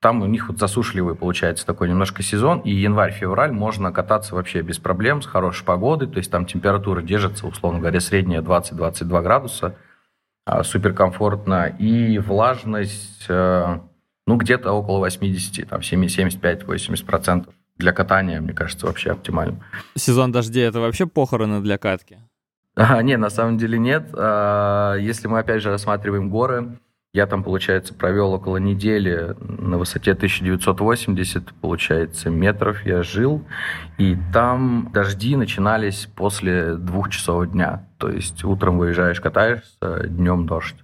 Там 0.00 0.22
у 0.22 0.26
них 0.26 0.48
вот 0.48 0.58
засушливый 0.58 1.14
получается 1.14 1.66
такой 1.66 1.90
немножко 1.90 2.22
сезон, 2.22 2.60
и 2.60 2.70
январь-февраль 2.70 3.52
можно 3.52 3.92
кататься 3.92 4.34
вообще 4.34 4.62
без 4.62 4.78
проблем, 4.78 5.20
с 5.20 5.26
хорошей 5.26 5.66
погодой, 5.66 6.08
то 6.08 6.16
есть 6.16 6.30
там 6.30 6.46
температура 6.46 7.02
держится, 7.02 7.46
условно 7.46 7.80
говоря, 7.80 8.00
средняя 8.00 8.40
20-22 8.40 9.22
градуса, 9.22 9.74
а, 10.46 10.64
супер 10.64 10.94
комфортно, 10.94 11.66
и 11.66 12.18
влажность, 12.18 13.26
э, 13.28 13.80
ну, 14.28 14.36
где-то 14.36 14.72
около 14.72 14.98
80, 14.98 15.70
там, 15.70 15.80
75-80% 15.80 17.48
для 17.78 17.92
катания, 17.92 18.42
мне 18.42 18.52
кажется, 18.52 18.86
вообще 18.86 19.12
оптимально. 19.12 19.64
Сезон 19.94 20.32
дождей– 20.32 20.68
это 20.68 20.80
вообще 20.80 21.06
похороны 21.06 21.62
для 21.62 21.78
катки? 21.78 22.18
А, 22.74 23.02
не, 23.02 23.16
на 23.16 23.30
самом 23.30 23.56
деле 23.56 23.78
нет. 23.78 24.10
А, 24.12 24.96
если 24.96 25.28
мы, 25.28 25.38
опять 25.38 25.62
же, 25.62 25.70
рассматриваем 25.70 26.28
горы, 26.28 26.78
я 27.14 27.26
там, 27.26 27.42
получается, 27.42 27.94
провел 27.94 28.34
около 28.34 28.58
недели 28.58 29.34
на 29.40 29.78
высоте 29.78 30.12
1980, 30.12 31.54
получается, 31.54 32.28
метров 32.28 32.84
я 32.84 33.02
жил, 33.02 33.46
и 33.96 34.14
там 34.30 34.90
дожди 34.92 35.36
начинались 35.36 36.06
после 36.14 36.74
двух 36.74 37.08
часов 37.08 37.50
дня. 37.50 37.88
То 37.96 38.10
есть 38.10 38.44
утром 38.44 38.76
выезжаешь, 38.76 39.22
катаешься, 39.22 40.06
днем 40.06 40.46
дождь. 40.46 40.76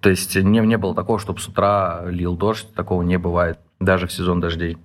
То 0.00 0.10
есть 0.10 0.36
не, 0.36 0.60
не 0.60 0.78
было 0.78 0.94
такого, 0.94 1.18
чтобы 1.18 1.40
с 1.40 1.48
утра 1.48 2.04
лил 2.06 2.36
дождь, 2.36 2.72
такого 2.74 3.02
не 3.02 3.18
бывает, 3.18 3.58
даже 3.80 4.06
в 4.06 4.12
сезон 4.12 4.40
дождей. 4.40 4.78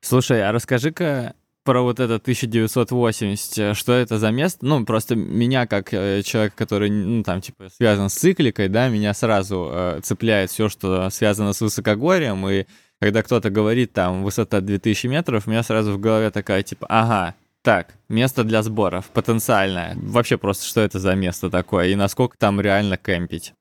Слушай, 0.00 0.46
а 0.48 0.52
расскажи-ка, 0.52 1.34
про 1.66 1.82
вот 1.82 1.98
это 2.00 2.14
1980, 2.14 3.58
э, 3.58 3.74
что 3.74 3.92
это 3.92 4.18
за 4.18 4.30
место? 4.30 4.64
Ну, 4.64 4.86
просто 4.86 5.16
меня, 5.16 5.66
как 5.66 5.92
э, 5.92 6.22
человек, 6.22 6.54
который, 6.54 6.88
ну, 6.88 7.22
там, 7.24 7.40
типа, 7.40 7.68
связан 7.76 8.08
с 8.08 8.14
цикликой, 8.14 8.68
да, 8.68 8.88
меня 8.88 9.12
сразу 9.12 9.68
э, 9.70 10.00
цепляет 10.02 10.50
все, 10.50 10.68
что 10.68 11.10
связано 11.10 11.52
с 11.52 11.60
высокогорьем, 11.60 12.48
и 12.48 12.66
когда 13.00 13.22
кто-то 13.22 13.50
говорит, 13.50 13.92
там, 13.92 14.22
высота 14.22 14.60
2000 14.60 15.08
метров, 15.08 15.46
у 15.46 15.50
меня 15.50 15.62
сразу 15.62 15.92
в 15.92 16.00
голове 16.00 16.30
такая, 16.30 16.62
типа, 16.62 16.86
ага, 16.88 17.34
так, 17.62 17.94
место 18.08 18.44
для 18.44 18.62
сборов, 18.62 19.06
потенциальное. 19.06 19.96
Вообще 19.96 20.38
просто, 20.38 20.64
что 20.64 20.80
это 20.80 21.00
за 21.00 21.16
место 21.16 21.50
такое, 21.50 21.88
и 21.88 21.96
насколько 21.96 22.38
там 22.38 22.60
реально 22.60 22.96
кемпить? 22.96 23.54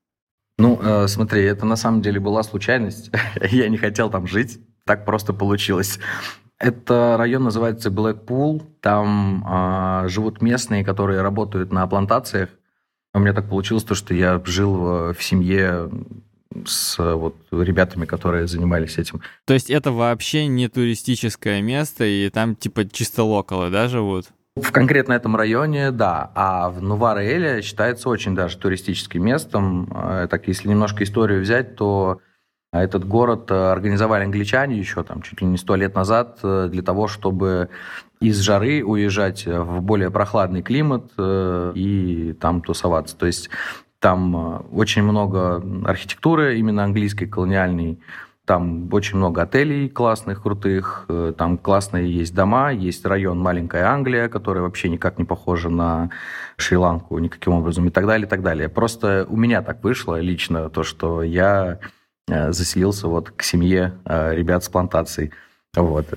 Ну, 0.58 0.80
э, 0.82 1.08
смотри, 1.08 1.44
это 1.44 1.66
на 1.66 1.76
самом 1.76 2.02
деле 2.02 2.20
была 2.20 2.44
случайность. 2.44 3.12
Я 3.42 3.68
не 3.70 3.78
хотел 3.78 4.10
там 4.10 4.28
жить, 4.28 4.60
так 4.86 5.06
просто 5.06 5.34
получилось. 5.34 6.00
Это 6.58 7.16
район 7.18 7.44
называется 7.44 7.92
Блэкпул. 7.92 8.64
Там 8.80 9.44
а, 9.46 10.08
живут 10.08 10.42
местные, 10.42 10.86
которые 10.86 11.22
работают 11.22 11.74
на 11.74 11.86
плантациях. 11.86 12.50
У 13.14 13.20
меня 13.20 13.34
так 13.34 13.50
получилось, 13.50 13.84
то, 13.84 13.94
что 13.96 14.14
я 14.14 14.42
жил 14.46 15.14
в 15.14 15.18
семье 15.20 15.90
с 16.66 16.98
вот 16.98 17.36
ребятами, 17.52 18.06
которые 18.06 18.48
занимались 18.48 18.98
этим. 18.98 19.22
То 19.46 19.54
есть 19.54 19.70
это 19.70 19.92
вообще 19.92 20.48
не 20.48 20.70
туристическое 20.70 21.62
место, 21.62 22.06
и 22.06 22.30
там 22.30 22.56
типа 22.56 22.88
чисто 22.90 23.24
локалы, 23.24 23.70
да, 23.70 23.88
живут? 23.88 24.28
В 24.58 24.72
конкретно 24.72 25.14
этом 25.14 25.36
районе, 25.36 25.92
да. 25.92 26.32
А 26.34 26.70
в 26.70 26.82
Нувар-Эле 26.82 27.62
считается 27.62 28.08
очень 28.08 28.36
даже 28.36 28.58
туристическим 28.58 29.24
местом. 29.24 29.92
Э, 29.94 30.28
так, 30.30 30.48
если 30.48 30.70
немножко 30.70 31.04
историю 31.04 31.42
взять, 31.42 31.76
то 31.76 32.22
а 32.76 32.84
этот 32.84 33.08
город 33.08 33.52
э, 33.52 33.72
организовали 33.72 34.26
англичане 34.26 34.78
еще 34.78 35.02
там 35.04 35.22
чуть 35.22 35.40
ли 35.40 35.48
не 35.48 35.56
сто 35.56 35.76
лет 35.76 35.96
назад 35.96 36.40
э, 36.44 36.68
для 36.70 36.82
того, 36.82 37.08
чтобы 37.08 37.70
из 38.20 38.40
жары 38.40 38.84
уезжать 38.84 39.46
в 39.46 39.80
более 39.80 40.12
прохладный 40.12 40.62
климат 40.62 41.10
э, 41.18 41.72
и 41.74 42.34
там 42.34 42.62
тусоваться. 42.62 43.16
То 43.16 43.28
есть 43.28 43.50
там 44.00 44.66
очень 44.74 45.04
много 45.04 45.64
архитектуры 45.86 46.58
именно 46.58 46.84
английской, 46.84 47.28
колониальной. 47.28 48.00
Там 48.46 48.94
очень 48.94 49.18
много 49.18 49.42
отелей 49.42 49.90
классных, 49.90 50.44
крутых. 50.44 51.08
Там 51.38 51.58
классные 51.58 52.12
есть 52.12 52.36
дома. 52.36 52.72
Есть 52.72 53.06
район 53.06 53.40
Маленькая 53.40 53.86
Англия, 53.86 54.30
который 54.30 54.62
вообще 54.62 54.90
никак 54.90 55.18
не 55.18 55.26
похожа 55.26 55.70
на 55.70 56.12
Шри-Ланку 56.58 57.18
никаким 57.18 57.54
образом 57.54 57.88
и 57.88 57.90
так 57.90 58.06
далее, 58.06 58.28
и 58.28 58.30
так 58.30 58.44
далее. 58.44 58.70
Просто 58.70 59.26
у 59.30 59.36
меня 59.36 59.62
так 59.62 59.84
вышло 59.84 60.20
лично, 60.20 60.70
то, 60.70 60.84
что 60.84 61.24
я 61.24 61.80
Э, 62.28 62.52
заселился 62.52 63.08
вот 63.08 63.30
к 63.30 63.44
семье 63.44 64.00
э, 64.06 64.34
ребят 64.34 64.64
с 64.64 64.70
плантацией. 64.70 65.32
Вот. 65.76 66.08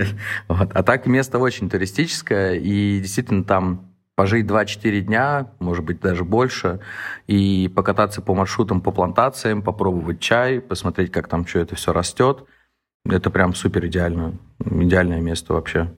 вот. 0.48 0.70
А 0.74 0.82
так 0.82 1.06
место 1.06 1.38
очень 1.38 1.70
туристическое, 1.70 2.54
и 2.54 3.00
действительно 3.00 3.44
там 3.44 3.93
пожить 4.16 4.46
2-4 4.46 5.00
дня, 5.00 5.50
может 5.58 5.84
быть, 5.84 6.00
даже 6.00 6.24
больше, 6.24 6.80
и 7.26 7.70
покататься 7.74 8.22
по 8.22 8.34
маршрутам, 8.34 8.80
по 8.80 8.90
плантациям, 8.90 9.62
попробовать 9.62 10.20
чай, 10.20 10.60
посмотреть, 10.60 11.10
как 11.10 11.28
там 11.28 11.46
что 11.46 11.60
это 11.60 11.74
все 11.74 11.92
растет. 11.92 12.44
Это 13.06 13.30
прям 13.30 13.54
супер 13.54 13.86
идеально. 13.86 14.34
Идеальное 14.64 15.20
место 15.20 15.52
вообще. 15.52 15.94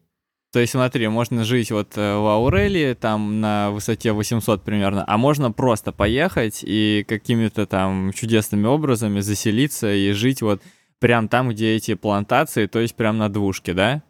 То 0.53 0.61
есть, 0.61 0.73
смотри, 0.73 1.07
можно 1.09 1.45
жить 1.45 1.71
вот 1.71 1.97
э, 1.97 2.17
в 2.17 2.27
Аурелии, 2.27 2.95
там 2.95 3.41
на 3.41 3.71
высоте 3.71 4.13
800 4.13 4.63
примерно, 4.63 5.05
а 5.07 5.19
можно 5.19 5.53
просто 5.53 5.93
поехать 5.93 6.61
и 6.63 7.05
какими-то 7.07 7.67
там 7.67 8.11
чудесными 8.13 8.67
образами 8.67 9.21
заселиться 9.21 9.93
и 9.93 10.13
жить 10.13 10.43
вот 10.43 10.63
прям 10.99 11.29
там, 11.29 11.51
где 11.51 11.75
эти 11.75 11.95
плантации, 11.95 12.67
то 12.67 12.81
есть 12.81 12.95
прям 12.95 13.19
на 13.19 13.29
двушке, 13.29 13.75
да? 13.75 14.03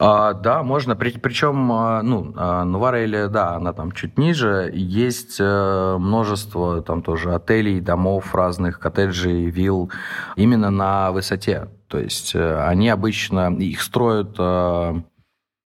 А, 0.00 0.34
да, 0.34 0.62
можно. 0.62 0.96
При, 0.96 1.10
причем, 1.10 1.70
а, 1.70 2.02
ну, 2.02 2.32
а, 2.36 2.64
Нуварелия, 2.64 3.28
да, 3.28 3.54
она 3.54 3.72
там 3.72 3.92
чуть 3.92 4.18
ниже. 4.18 4.70
Есть 4.74 5.36
э, 5.38 5.96
множество 5.98 6.82
там 6.82 7.02
тоже 7.02 7.32
отелей, 7.34 7.80
домов 7.80 8.34
разных, 8.34 8.80
коттеджей, 8.80 9.50
вилл 9.50 9.92
именно 10.34 10.70
на 10.70 11.12
высоте. 11.12 11.68
То 11.86 11.98
есть 11.98 12.34
э, 12.34 12.64
они 12.64 12.88
обычно 12.88 13.54
их 13.56 13.80
строят 13.82 14.34
э, 14.36 14.94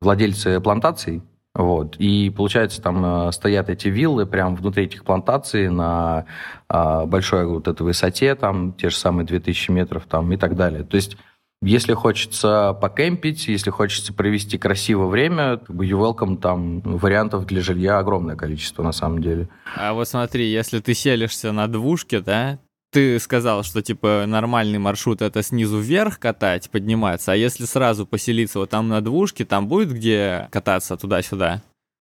владельцы 0.02 0.62
плантаций, 0.62 1.22
вот. 1.54 1.98
И 1.98 2.30
получается, 2.30 2.82
там 2.82 3.32
стоят 3.32 3.70
эти 3.70 3.90
виллы 3.90 4.26
прямо 4.26 4.56
внутри 4.56 4.86
этих 4.86 5.04
плантаций 5.04 5.70
на 5.70 6.26
а, 6.68 7.06
большой 7.06 7.46
вот 7.46 7.68
этой 7.68 7.84
высоте, 7.84 8.34
там 8.34 8.74
те 8.74 8.90
же 8.90 8.96
самые 8.96 9.28
2000 9.28 9.70
метров 9.70 10.06
там, 10.08 10.32
и 10.32 10.38
так 10.38 10.56
далее. 10.56 10.84
То 10.84 10.96
есть 10.96 11.16
если 11.64 11.94
хочется 11.94 12.78
покемпить, 12.80 13.48
если 13.48 13.70
хочется 13.70 14.14
провести 14.14 14.58
красивое 14.58 15.08
время, 15.08 15.58
как 15.58 15.76
бы 15.76 15.86
you 15.86 16.00
welcome, 16.00 16.38
там 16.38 16.82
вариантов 16.82 17.46
для 17.46 17.62
жилья 17.62 18.00
огромное 18.00 18.36
количество 18.36 18.84
на 18.84 18.92
самом 18.92 19.22
деле. 19.22 19.50
А 19.76 19.94
вот 19.94 20.08
смотри, 20.08 20.52
если 20.52 20.80
ты 20.80 20.94
селишься 20.94 21.52
на 21.52 21.68
двушке, 21.68 22.20
да, 22.20 22.60
ты 22.92 23.20
сказал, 23.20 23.64
что 23.64 23.82
типа 23.82 24.26
нормальный 24.28 24.78
маршрут 24.78 25.22
это 25.22 25.42
снизу 25.42 25.80
вверх 25.80 26.20
катать, 26.20 26.70
подниматься, 26.70 27.32
а 27.32 27.36
если 27.36 27.66
сразу 27.66 28.06
поселиться 28.06 28.60
вот 28.60 28.70
там 28.70 28.88
на 28.88 29.02
двушке, 29.02 29.46
там 29.46 29.68
будет 29.68 29.92
где 29.92 30.48
кататься 30.52 30.96
туда-сюда? 30.96 31.62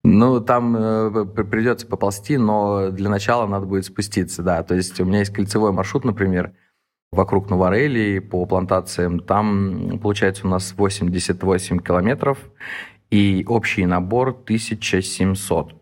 Ну, 0.04 0.40
там 0.40 0.76
э, 0.76 1.24
придется 1.26 1.86
поползти, 1.86 2.36
но 2.36 2.90
для 2.90 3.08
начала 3.08 3.46
надо 3.46 3.66
будет 3.66 3.84
спуститься, 3.84 4.42
да. 4.42 4.62
То 4.64 4.74
есть 4.74 4.98
у 5.00 5.04
меня 5.04 5.20
есть 5.20 5.32
кольцевой 5.32 5.70
маршрут, 5.70 6.04
например, 6.04 6.52
вокруг 7.12 7.50
Новорелии 7.50 8.18
по 8.18 8.44
плантациям. 8.46 9.20
Там, 9.20 9.98
получается, 10.02 10.46
у 10.46 10.50
нас 10.50 10.74
88 10.76 11.78
километров, 11.78 12.38
и 13.10 13.44
общий 13.46 13.84
набор 13.84 14.30
1700. 14.30 15.74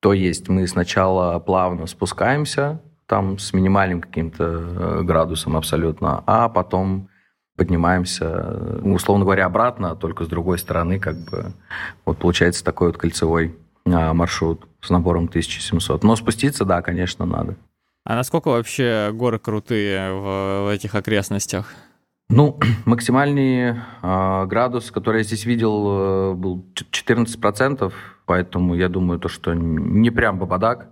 То 0.00 0.12
есть 0.12 0.48
мы 0.48 0.66
сначала 0.66 1.38
плавно 1.38 1.86
спускаемся, 1.86 2.80
там 3.06 3.38
с 3.38 3.54
минимальным 3.54 4.02
каким-то 4.02 4.44
э, 4.44 5.02
градусом 5.02 5.56
абсолютно, 5.56 6.22
а 6.26 6.50
потом 6.50 7.08
поднимаемся, 7.56 8.80
условно 8.84 9.24
говоря, 9.24 9.46
обратно, 9.46 9.96
только 9.96 10.24
с 10.24 10.28
другой 10.28 10.58
стороны, 10.58 11.00
как 11.00 11.16
бы, 11.16 11.52
вот 12.04 12.18
получается 12.18 12.62
такой 12.62 12.88
вот 12.88 12.98
кольцевой 12.98 13.56
а, 13.84 14.14
маршрут 14.14 14.68
с 14.80 14.90
набором 14.90 15.24
1700. 15.24 16.04
Но 16.04 16.14
спуститься, 16.14 16.64
да, 16.64 16.82
конечно, 16.82 17.26
надо. 17.26 17.56
А 18.04 18.14
насколько 18.14 18.48
вообще 18.48 19.10
горы 19.12 19.38
крутые 19.38 20.12
в, 20.12 20.64
в 20.64 20.74
этих 20.74 20.94
окрестностях? 20.94 21.74
Ну, 22.30 22.58
максимальный 22.84 23.76
э, 24.02 24.46
градус, 24.46 24.90
который 24.90 25.18
я 25.18 25.24
здесь 25.24 25.44
видел, 25.44 26.32
э, 26.32 26.34
был 26.34 26.64
14%, 26.74 27.92
поэтому 28.26 28.74
я 28.74 28.88
думаю, 28.88 29.18
то, 29.18 29.28
что 29.28 29.54
не 29.54 30.10
прям 30.10 30.38
бабадак. 30.38 30.90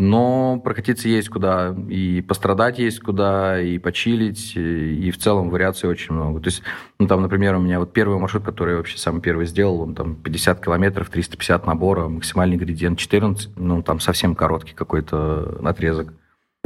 Но 0.00 0.60
прокатиться 0.60 1.08
есть 1.08 1.28
куда, 1.28 1.74
и 1.88 2.22
пострадать 2.22 2.78
есть 2.78 3.00
куда, 3.00 3.60
и 3.60 3.78
почилить, 3.78 4.54
и, 4.54 5.08
и 5.08 5.10
в 5.10 5.18
целом 5.18 5.50
вариаций 5.50 5.88
очень 5.88 6.14
много. 6.14 6.40
То 6.40 6.50
есть, 6.50 6.62
ну 7.00 7.08
там, 7.08 7.20
например, 7.20 7.56
у 7.56 7.58
меня 7.58 7.80
вот 7.80 7.92
первый 7.92 8.16
маршрут, 8.16 8.44
который 8.44 8.72
я 8.72 8.76
вообще 8.76 8.96
самый 8.96 9.20
первый 9.20 9.46
сделал, 9.46 9.80
он 9.80 9.96
там 9.96 10.14
50 10.14 10.64
километров, 10.64 11.10
350 11.10 11.66
набора, 11.66 12.06
максимальный 12.06 12.56
градиент 12.56 12.96
14, 12.96 13.56
ну 13.56 13.82
там 13.82 13.98
совсем 13.98 14.36
короткий 14.36 14.74
какой-то 14.74 15.58
отрезок. 15.64 16.12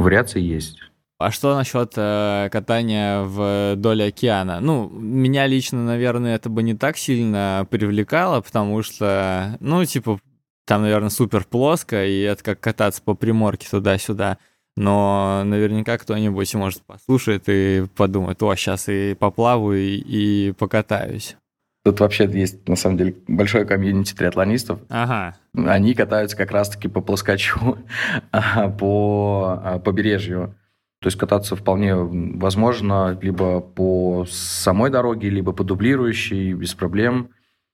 Вариации 0.03 0.41
есть. 0.41 0.77
А 1.19 1.31
что 1.31 1.55
насчет 1.55 1.93
э, 1.95 2.49
катания 2.51 3.21
вдоль 3.23 4.03
океана? 4.03 4.59
Ну, 4.59 4.89
меня 4.89 5.47
лично, 5.47 5.83
наверное, 5.83 6.35
это 6.35 6.49
бы 6.49 6.63
не 6.63 6.73
так 6.73 6.97
сильно 6.97 7.65
привлекало, 7.69 8.41
потому 8.41 8.83
что, 8.83 9.55
ну, 9.59 9.85
типа, 9.85 10.19
там, 10.65 10.81
наверное, 10.81 11.09
супер 11.09 11.45
плоско, 11.45 12.05
и 12.05 12.21
это 12.21 12.43
как 12.43 12.59
кататься 12.59 13.01
по 13.01 13.13
приморке 13.13 13.67
туда-сюда. 13.69 14.37
Но 14.75 15.43
наверняка 15.45 15.97
кто-нибудь, 15.97 16.53
может, 16.55 16.81
послушает 16.81 17.43
и 17.47 17.85
подумает, 17.95 18.41
о, 18.41 18.55
сейчас 18.55 18.89
и 18.89 19.13
поплаваю, 19.13 19.79
и, 19.79 19.95
и 19.95 20.51
покатаюсь. 20.53 21.37
Тут 21.83 21.99
вообще 21.99 22.29
есть, 22.31 22.67
на 22.67 22.77
самом 22.77 22.97
деле, 22.97 23.15
большое 23.27 23.65
комьюнити 23.65 24.13
триатлонистов. 24.13 24.79
Ага. 24.89 25.35
Они 25.53 25.93
катаются 25.93 26.37
как 26.37 26.51
раз-таки 26.51 26.87
по 26.87 27.01
плоскочу, 27.01 27.77
а, 28.31 28.69
по 28.69 29.59
а, 29.61 29.79
побережью. 29.79 30.55
То 31.01 31.07
есть 31.07 31.17
кататься 31.17 31.57
вполне 31.57 31.95
возможно 31.95 33.17
либо 33.21 33.59
по 33.59 34.25
самой 34.29 34.89
дороге, 34.89 35.29
либо 35.29 35.51
по 35.51 35.65
дублирующей, 35.65 36.53
без 36.53 36.73
проблем 36.73 37.31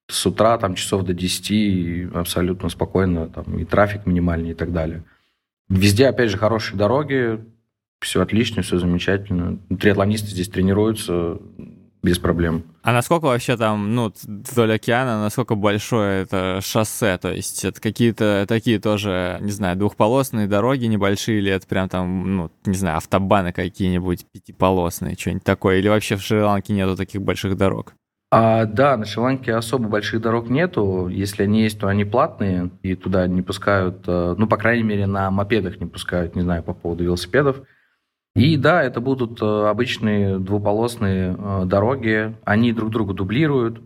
с 0.09 0.25
утра 0.25 0.57
там 0.57 0.73
часов 0.73 1.03
до 1.03 1.13
10 1.13 2.15
абсолютно 2.15 2.69
спокойно, 2.69 3.27
там 3.27 3.59
и 3.59 3.65
трафик 3.65 4.07
минимальный 4.07 4.51
и 4.51 4.55
так 4.55 4.73
далее. 4.73 5.03
Везде, 5.69 6.07
опять 6.07 6.31
же, 6.31 6.37
хорошие 6.37 6.77
дороги, 6.77 7.39
все 8.01 8.21
отлично, 8.21 8.63
все 8.63 8.79
замечательно. 8.79 9.59
Триатлонисты 9.79 10.29
здесь 10.29 10.49
тренируются 10.49 11.37
без 12.01 12.17
проблем. 12.17 12.63
А 12.81 12.93
насколько 12.93 13.25
вообще 13.25 13.57
там, 13.57 13.93
ну, 13.93 14.13
вдоль 14.23 14.73
океана, 14.73 15.21
насколько 15.21 15.55
большое 15.55 16.23
это 16.23 16.59
шоссе? 16.61 17.17
То 17.17 17.31
есть 17.31 17.65
это 17.65 17.81
какие-то 17.81 18.45
такие 18.47 18.79
тоже, 18.79 19.37
не 19.41 19.51
знаю, 19.51 19.77
двухполосные 19.77 20.47
дороги 20.47 20.85
небольшие, 20.85 21.39
или 21.39 21.51
это 21.51 21.67
прям 21.67 21.89
там, 21.89 22.37
ну, 22.37 22.51
не 22.65 22.75
знаю, 22.75 22.97
автобаны 22.97 23.51
какие-нибудь 23.51 24.25
пятиполосные, 24.31 25.15
что-нибудь 25.17 25.43
такое? 25.43 25.77
Или 25.77 25.89
вообще 25.89 26.15
в 26.15 26.21
Шри-Ланке 26.21 26.73
нету 26.73 26.95
таких 26.95 27.21
больших 27.21 27.57
дорог? 27.57 27.93
А, 28.31 28.65
да, 28.65 28.95
на 28.95 29.05
Шри-Ланке 29.05 29.53
особо 29.53 29.89
больших 29.89 30.21
дорог 30.21 30.49
нету. 30.49 31.07
Если 31.07 31.43
они 31.43 31.63
есть, 31.63 31.79
то 31.79 31.87
они 31.87 32.05
платные, 32.05 32.69
и 32.83 32.95
туда 32.95 33.27
не 33.27 33.41
пускают, 33.41 34.03
э, 34.07 34.35
ну, 34.37 34.47
по 34.47 34.55
крайней 34.55 34.83
мере, 34.83 35.07
на 35.07 35.31
мопедах 35.31 35.79
не 35.79 35.87
пускают, 35.87 36.35
не 36.35 36.43
знаю, 36.43 36.61
по 36.61 36.73
поводу 36.73 37.03
велосипедов. 37.03 37.63
И 38.39 38.55
да, 38.55 38.81
это 38.83 39.01
будут 39.01 39.41
э, 39.41 39.45
обычные 39.45 40.39
двуполосные 40.39 41.35
э, 41.37 41.65
дороги, 41.65 42.35
они 42.45 42.71
друг 42.71 42.89
друга 42.91 43.13
дублируют. 43.13 43.81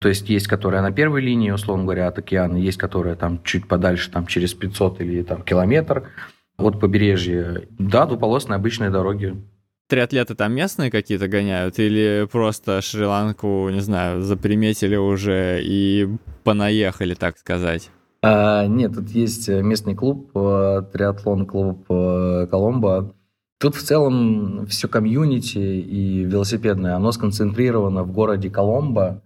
То 0.00 0.08
есть 0.08 0.28
есть, 0.28 0.48
которая 0.48 0.82
на 0.82 0.90
первой 0.90 1.20
линии, 1.20 1.52
условно 1.52 1.84
говоря, 1.84 2.08
от 2.08 2.18
океана, 2.18 2.56
есть, 2.56 2.78
которая 2.78 3.14
там 3.14 3.40
чуть 3.44 3.68
подальше, 3.68 4.10
там 4.10 4.26
через 4.26 4.54
500 4.54 5.00
или 5.02 5.22
там 5.22 5.42
километр 5.42 6.08
от 6.56 6.80
побережья. 6.80 7.62
Да, 7.78 8.06
двуполосные 8.06 8.56
обычные 8.56 8.90
дороги 8.90 9.36
триатлеты 9.88 10.34
там 10.34 10.54
местные 10.54 10.90
какие-то 10.90 11.28
гоняют 11.28 11.78
или 11.78 12.26
просто 12.32 12.80
Шри-Ланку, 12.80 13.68
не 13.68 13.80
знаю, 13.80 14.22
заприметили 14.22 14.96
уже 14.96 15.60
и 15.62 16.08
понаехали, 16.44 17.12
так 17.12 17.36
сказать? 17.36 17.90
А, 18.22 18.66
нет, 18.66 18.94
тут 18.94 19.10
есть 19.10 19.48
местный 19.48 19.94
клуб, 19.94 20.30
э, 20.34 20.82
триатлон-клуб 20.94 21.84
э, 21.90 22.46
Коломбо. 22.50 23.14
Тут 23.62 23.76
в 23.76 23.82
целом 23.84 24.66
все 24.66 24.88
комьюнити 24.88 25.58
и 25.58 26.24
велосипедное, 26.24 26.96
оно 26.96 27.12
сконцентрировано 27.12 28.02
в 28.02 28.10
городе 28.10 28.50
Коломбо. 28.50 29.22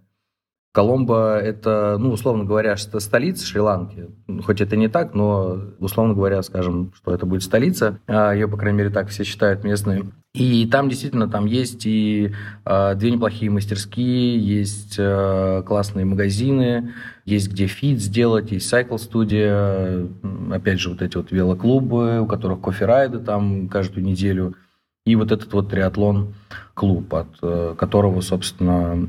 Коломбо– 0.77 1.39
это, 1.41 1.97
ну, 1.99 2.11
условно 2.11 2.43
говоря, 2.43 2.77
столица 2.77 3.43
Шри-Ланки. 3.47 4.09
Хоть 4.45 4.61
это 4.61 4.75
не 4.75 4.87
так, 4.87 5.15
но, 5.15 5.59
условно 5.79 6.13
говоря, 6.13 6.43
скажем, 6.43 6.93
что 6.95 7.15
это 7.15 7.25
будет 7.25 7.41
столица. 7.41 7.99
А, 8.05 8.31
Ее, 8.31 8.47
по 8.47 8.57
крайней 8.57 8.77
мере, 8.77 8.91
так 8.91 9.07
все 9.09 9.23
считают 9.23 9.63
местные. 9.63 10.03
И 10.35 10.67
там 10.67 10.87
действительно 10.87 11.27
там 11.27 11.47
есть 11.47 11.87
и 11.87 12.31
э, 12.63 12.95
две 12.95 13.09
неплохие 13.09 13.49
мастерские, 13.49 14.37
есть 14.37 14.97
э, 14.99 15.63
классные 15.65 16.05
магазины, 16.05 16.93
есть 17.25 17.51
где 17.51 17.65
fit 17.65 17.99
сделать, 17.99 18.51
есть 18.51 18.71
Cycle 18.71 18.99
студия, 18.99 20.05
опять 20.51 20.79
же 20.79 20.89
вот 20.91 21.01
эти 21.01 21.17
вот 21.17 21.31
велоклубы, 21.31 22.19
у 22.21 22.27
которых 22.27 22.59
кофе-райды 22.59 23.17
там 23.17 23.67
каждую 23.67 24.05
неделю– 24.05 24.53
и 25.07 25.15
вот 25.15 25.31
этот 25.31 25.53
вот 25.53 25.69
триатлон-клуб, 25.69 27.13
от 27.13 27.27
э, 27.41 27.75
которого, 27.77 28.19
собственно, 28.19 29.07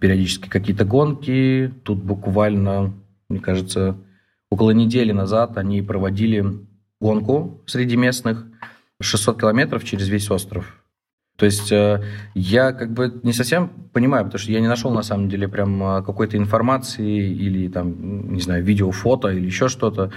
периодически 0.00 0.48
какие-то 0.48 0.86
гонки. 0.86 1.70
Тут 1.82 2.02
буквально, 2.02 2.94
мне 3.28 3.40
кажется, 3.40 3.94
около 4.48 4.70
недели 4.70 5.12
назад 5.12 5.58
они 5.58 5.82
проводили 5.82 6.44
гонку 6.98 7.60
среди 7.66 7.96
местных 7.96 8.46
600 9.02 9.38
километров 9.38 9.84
через 9.84 10.08
весь 10.08 10.30
остров. 10.30 10.82
То 11.36 11.44
есть 11.44 11.70
э, 11.70 12.02
я 12.34 12.72
как 12.72 12.94
бы 12.94 13.20
не 13.22 13.34
совсем 13.34 13.68
понимаю, 13.92 14.24
потому 14.24 14.38
что 14.38 14.50
я 14.50 14.60
не 14.60 14.68
нашел 14.68 14.90
на 14.92 15.02
самом 15.02 15.28
деле 15.28 15.46
прям 15.46 15.82
э, 15.82 16.02
какой-то 16.02 16.38
информации 16.38 17.28
или 17.28 17.68
там, 17.68 18.32
не 18.32 18.40
знаю, 18.40 18.64
видео, 18.64 18.90
фото 18.92 19.28
или 19.28 19.44
еще 19.44 19.68
что-то. 19.68 20.10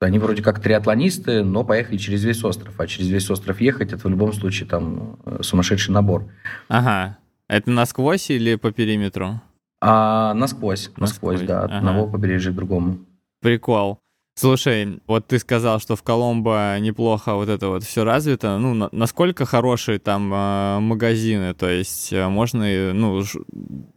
Они 0.00 0.18
вроде 0.18 0.42
как 0.42 0.60
триатлонисты, 0.60 1.42
но 1.42 1.64
поехали 1.64 1.96
через 1.96 2.22
весь 2.22 2.44
остров. 2.44 2.78
А 2.78 2.86
через 2.86 3.08
весь 3.08 3.28
остров 3.30 3.60
ехать, 3.60 3.92
это 3.92 4.06
в 4.06 4.10
любом 4.10 4.32
случае 4.32 4.68
там 4.68 5.18
э, 5.24 5.42
сумасшедший 5.42 5.92
набор. 5.92 6.30
Ага. 6.68 7.18
Это 7.48 7.70
насквозь 7.70 8.30
или 8.30 8.54
по 8.54 8.70
периметру? 8.70 9.40
А, 9.80 10.34
насквозь, 10.34 10.90
насквозь, 10.96 11.40
насквозь 11.40 11.40
да, 11.42 11.64
от 11.64 11.70
ага. 11.70 11.78
одного 11.78 12.06
побережья 12.06 12.52
к 12.52 12.54
другому. 12.54 12.98
Прикол. 13.40 13.98
Слушай, 14.40 15.00
вот 15.08 15.26
ты 15.26 15.40
сказал, 15.40 15.80
что 15.80 15.96
в 15.96 16.04
Коломбо 16.04 16.76
неплохо 16.78 17.34
вот 17.34 17.48
это 17.48 17.70
вот 17.70 17.82
все 17.82 18.04
развито. 18.04 18.56
Ну, 18.58 18.72
на, 18.72 18.88
насколько 18.92 19.44
хорошие 19.44 19.98
там 19.98 20.32
э, 20.32 20.78
магазины? 20.78 21.54
То 21.54 21.68
есть 21.68 22.12
э, 22.12 22.28
можно, 22.28 22.64
ну, 22.94 23.20
ж, 23.22 23.34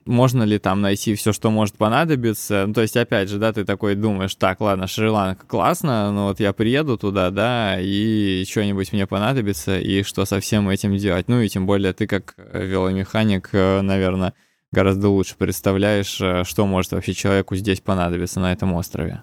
можно 0.05 0.41
ли 0.41 0.57
там 0.57 0.81
найти 0.81 1.13
все, 1.13 1.31
что 1.31 1.51
может 1.51 1.77
понадобиться? 1.77 2.63
Ну, 2.65 2.73
то 2.73 2.81
есть, 2.81 2.97
опять 2.97 3.29
же, 3.29 3.37
да, 3.37 3.53
ты 3.53 3.65
такой 3.65 3.93
думаешь, 3.93 4.33
так, 4.33 4.61
ладно, 4.61 4.87
Шри-Ланка 4.87 5.45
классно, 5.45 6.11
но 6.11 6.29
вот 6.29 6.39
я 6.39 6.53
приеду 6.53 6.97
туда, 6.97 7.29
да, 7.29 7.79
и 7.79 8.43
что-нибудь 8.49 8.93
мне 8.93 9.05
понадобится, 9.05 9.79
и 9.79 10.01
что 10.01 10.25
со 10.25 10.39
всем 10.39 10.69
этим 10.69 10.97
делать? 10.97 11.27
Ну, 11.27 11.39
и 11.39 11.49
тем 11.49 11.67
более 11.67 11.93
ты 11.93 12.07
как 12.07 12.33
веломеханик, 12.51 13.49
э, 13.51 13.81
наверное, 13.81 14.33
гораздо 14.71 15.09
лучше 15.09 15.35
представляешь, 15.37 16.19
э, 16.19 16.45
что 16.45 16.65
может 16.65 16.93
вообще 16.93 17.13
человеку 17.13 17.55
здесь 17.55 17.79
понадобиться 17.79 18.39
на 18.39 18.51
этом 18.51 18.73
острове. 18.73 19.21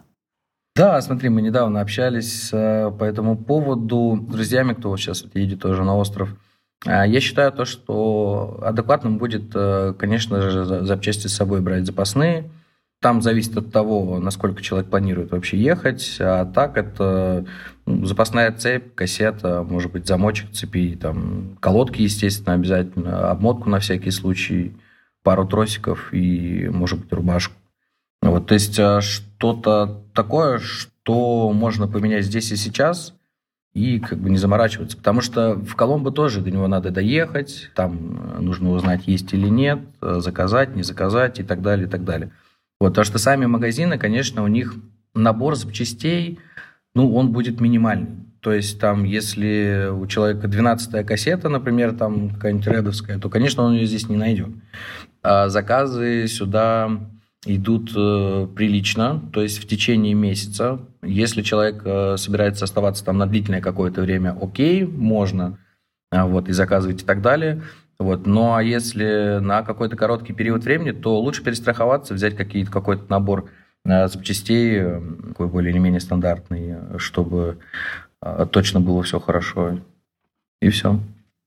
Да, 0.79 1.01
смотри, 1.01 1.29
мы 1.29 1.43
недавно 1.43 1.81
общались 1.81 2.51
э, 2.53 2.93
по 2.97 3.03
этому 3.03 3.37
поводу 3.37 4.17
с 4.23 4.31
друзьями, 4.31 4.75
кто 4.75 4.97
сейчас 4.97 5.25
едет 5.35 5.59
тоже 5.59 5.83
на 5.83 5.97
остров. 5.97 6.37
А, 6.87 7.05
я 7.05 7.21
считаю 7.21 7.51
то, 7.51 7.65
что 7.65 8.61
адекватным 8.63 9.19
будет, 9.19 9.51
э, 9.57 9.93
конечно 9.99 10.41
же, 10.41 10.85
запчасти 10.87 11.27
с 11.27 11.35
собой 11.35 11.63
брать 11.63 11.85
запасные. 11.85 12.49
Там 13.01 13.23
зависит 13.23 13.57
от 13.57 13.73
того, 13.73 14.21
насколько 14.21 14.63
человек 14.63 14.89
планирует 14.89 15.33
вообще 15.33 15.57
ехать. 15.57 16.17
А 16.21 16.45
так 16.45 16.77
это 16.77 17.45
ну, 17.85 18.05
запасная 18.05 18.53
цепь, 18.53 18.95
кассета, 18.95 19.65
может 19.69 19.91
быть, 19.91 20.07
замочек 20.07 20.53
цепи, 20.53 20.95
там, 20.95 21.57
колодки, 21.59 22.03
естественно, 22.03 22.55
обязательно, 22.55 23.33
обмотку 23.33 23.69
на 23.69 23.81
всякий 23.81 24.13
случай, 24.13 24.77
пару 25.25 25.45
тросиков 25.45 26.15
и, 26.15 26.69
может 26.69 27.01
быть, 27.01 27.13
рубашку. 27.13 27.58
Вот, 28.23 28.47
то 28.47 28.55
есть 28.55 28.79
э, 28.79 29.01
что-то 29.01 30.03
такое, 30.15 30.59
что 30.59 31.53
можно 31.53 31.87
поменять 31.87 32.25
здесь 32.25 32.51
и 32.51 32.57
сейчас, 32.57 33.15
и 33.75 34.01
как 34.01 34.19
бы 34.19 34.31
не 34.31 34.39
заморачиваться. 34.39 34.97
Потому 34.97 35.21
что 35.21 35.55
в 35.55 35.77
Коломбо 35.77 36.11
тоже 36.11 36.41
до 36.41 36.51
него 36.51 36.67
надо 36.67 36.91
доехать, 36.91 37.71
там 37.75 38.37
э, 38.37 38.41
нужно 38.41 38.71
узнать, 38.71 39.07
есть 39.07 39.33
или 39.33 39.49
нет, 39.49 39.81
э, 40.03 40.19
заказать, 40.21 40.75
не 40.75 40.83
заказать 40.83 41.39
и 41.39 41.45
так 41.45 41.63
далее, 41.63 41.87
и 41.87 41.91
так 41.91 42.05
далее. 42.05 42.33
Вот, 42.81 42.91
потому 42.91 43.05
что 43.05 43.19
сами 43.19 43.47
магазины, 43.47 43.99
конечно, 43.99 44.43
у 44.43 44.49
них 44.49 44.75
набор 45.15 45.57
запчастей, 45.57 46.39
ну, 46.95 47.15
он 47.15 47.33
будет 47.33 47.61
минимальный. 47.61 48.25
То 48.41 48.53
есть 48.53 48.81
там, 48.81 49.05
если 49.05 49.89
у 49.91 50.07
человека 50.07 50.47
12-я 50.47 51.03
кассета, 51.05 51.49
например, 51.49 51.95
там 51.95 52.31
какая-нибудь 52.31 52.67
редовская, 52.67 53.19
то, 53.19 53.29
конечно, 53.29 53.65
он 53.65 53.75
ее 53.75 53.87
здесь 53.87 54.09
не 54.09 54.17
найдет. 54.17 54.51
А 55.23 55.49
заказы 55.49 56.27
сюда 56.29 56.91
идут 57.57 57.93
э, 57.97 58.47
прилично, 58.55 59.21
то 59.33 59.43
есть 59.43 59.63
в 59.63 59.67
течение 59.67 60.15
месяца. 60.15 60.81
Если 61.03 61.43
человек 61.43 61.83
э, 61.85 62.17
собирается 62.17 62.65
оставаться 62.65 63.05
там 63.05 63.19
на 63.19 63.27
длительное 63.27 63.61
какое-то 63.61 64.03
время, 64.03 64.37
окей, 64.41 64.85
можно, 64.85 65.59
а, 66.11 66.27
вот, 66.27 66.49
и 66.49 66.53
заказывать 66.53 67.03
и 67.03 67.07
так 67.07 67.23
далее. 67.23 67.63
Вот. 67.99 68.27
Ну 68.27 68.55
а 68.55 68.63
если 68.63 69.39
на 69.41 69.63
какой-то 69.63 69.97
короткий 69.97 70.33
период 70.33 70.65
времени, 70.65 70.93
то 70.93 71.19
лучше 71.19 71.43
перестраховаться, 71.43 72.15
взять 72.15 72.37
какие-то, 72.37 72.71
какой-то 72.71 73.05
набор 73.09 73.51
э, 73.85 74.09
запчастей, 74.09 74.83
такой 75.29 75.49
более 75.49 75.73
или 75.73 75.79
менее 75.79 76.01
стандартный, 76.01 76.99
чтобы 76.99 77.59
точно 78.51 78.81
было 78.81 79.03
все 79.03 79.21
хорошо. 79.21 79.79
И 80.61 80.71
все. 80.71 81.01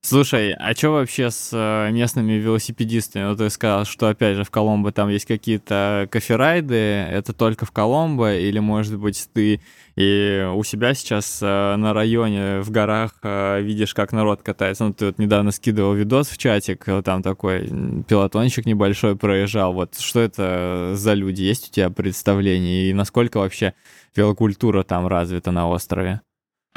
Слушай, 0.04 0.52
а 0.54 0.74
что 0.74 0.90
вообще 0.90 1.30
с 1.30 1.50
э, 1.52 1.92
местными 1.92 2.32
велосипедистами? 2.32 3.28
Вот 3.28 3.38
ты 3.38 3.48
сказал, 3.50 3.84
что, 3.84 4.08
опять 4.08 4.36
же, 4.36 4.42
в 4.42 4.50
Коломбо 4.50 4.90
там 4.90 5.08
есть 5.08 5.26
какие-то 5.26 6.08
коферайды, 6.10 6.74
это 6.74 7.32
только 7.32 7.66
в 7.66 7.70
Коломбо, 7.70 8.34
или, 8.34 8.58
может 8.58 8.98
быть, 8.98 9.28
ты 9.32 9.60
и 9.94 10.50
у 10.54 10.64
себя 10.64 10.94
сейчас 10.94 11.38
э, 11.40 11.76
на 11.76 11.92
районе 11.94 12.62
в 12.62 12.70
горах 12.72 13.12
э, 13.22 13.62
видишь, 13.62 13.94
как 13.94 14.10
народ 14.10 14.42
катается. 14.42 14.84
Ну, 14.86 14.92
ты 14.92 15.06
вот 15.06 15.20
недавно 15.20 15.52
скидывал 15.52 15.94
видос 15.94 16.30
в 16.30 16.36
чатик, 16.36 16.84
там 17.04 17.22
такой 17.22 17.68
пилотончик 18.08 18.66
небольшой 18.66 19.14
проезжал. 19.14 19.72
Вот 19.72 19.96
что 20.00 20.18
это 20.18 20.94
за 20.96 21.14
люди? 21.14 21.42
Есть 21.42 21.68
у 21.68 21.72
тебя 21.72 21.90
представление? 21.90 22.90
И 22.90 22.92
насколько 22.92 23.38
вообще 23.38 23.72
велокультура 24.16 24.82
там 24.82 25.06
развита 25.06 25.52
на 25.52 25.68
острове? 25.68 26.22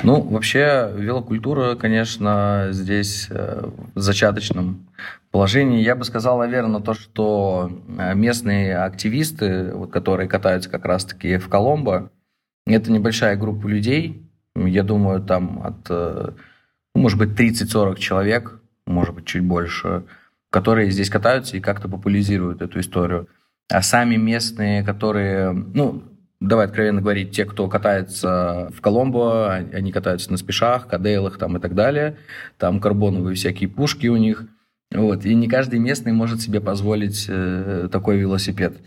Ну, 0.04 0.22
вообще, 0.22 0.92
велокультура, 0.96 1.76
конечно, 1.76 2.68
здесь 2.72 3.28
э, 3.30 3.64
в 3.96 4.00
зачаточном 4.00 4.88
положении. 5.32 5.82
Я 5.82 5.96
бы 5.96 6.04
сказал, 6.04 6.38
наверное, 6.40 6.82
то, 6.82 6.94
что 6.94 7.72
э, 7.98 8.14
местные 8.14 8.78
активисты, 8.78 9.72
вот, 9.74 9.92
которые 9.92 10.28
катаются 10.28 10.70
как 10.70 10.86
раз-таки 10.86 11.38
в 11.38 11.48
Коломбо, 11.48 12.12
это 12.68 12.92
небольшая 12.92 13.38
группа 13.38 13.68
людей, 13.68 14.22
я 14.56 14.84
думаю, 14.84 15.22
там 15.22 15.62
от, 15.64 15.88
э, 15.90 16.32
ну, 16.94 17.02
может 17.02 17.18
быть, 17.18 17.30
30-40 17.30 17.98
человек, 17.98 18.60
может 18.86 19.16
быть, 19.16 19.26
чуть 19.26 19.44
больше, 19.44 20.04
которые 20.50 20.92
здесь 20.92 21.10
катаются 21.10 21.56
и 21.56 21.62
как-то 21.62 21.88
популяризируют 21.88 22.62
эту 22.62 22.80
историю. 22.80 23.28
А 23.70 23.82
сами 23.82 24.16
местные, 24.18 24.84
которые, 24.84 25.52
ну, 25.52 26.04
давай 26.40 26.66
откровенно 26.66 27.02
говорить, 27.02 27.32
те, 27.32 27.46
кто 27.46 27.68
катается 27.68 28.72
в 28.76 28.82
Коломбо, 28.82 29.54
они 29.54 29.92
катаются 29.92 30.32
на 30.32 30.38
спешах, 30.38 30.88
кадейлах 30.88 31.38
там 31.38 31.58
и 31.58 31.60
так 31.60 31.76
далее, 31.76 32.18
там 32.58 32.80
карбоновые 32.80 33.36
всякие 33.36 33.70
пушки 33.70 34.08
у 34.08 34.18
них, 34.18 34.46
вот, 34.92 35.26
и 35.26 35.34
не 35.34 35.48
каждый 35.48 35.80
местный 35.80 36.14
может 36.14 36.42
себе 36.42 36.62
позволить 36.62 37.26
э, 37.28 37.90
такой 37.92 38.18
велосипед. 38.18 38.78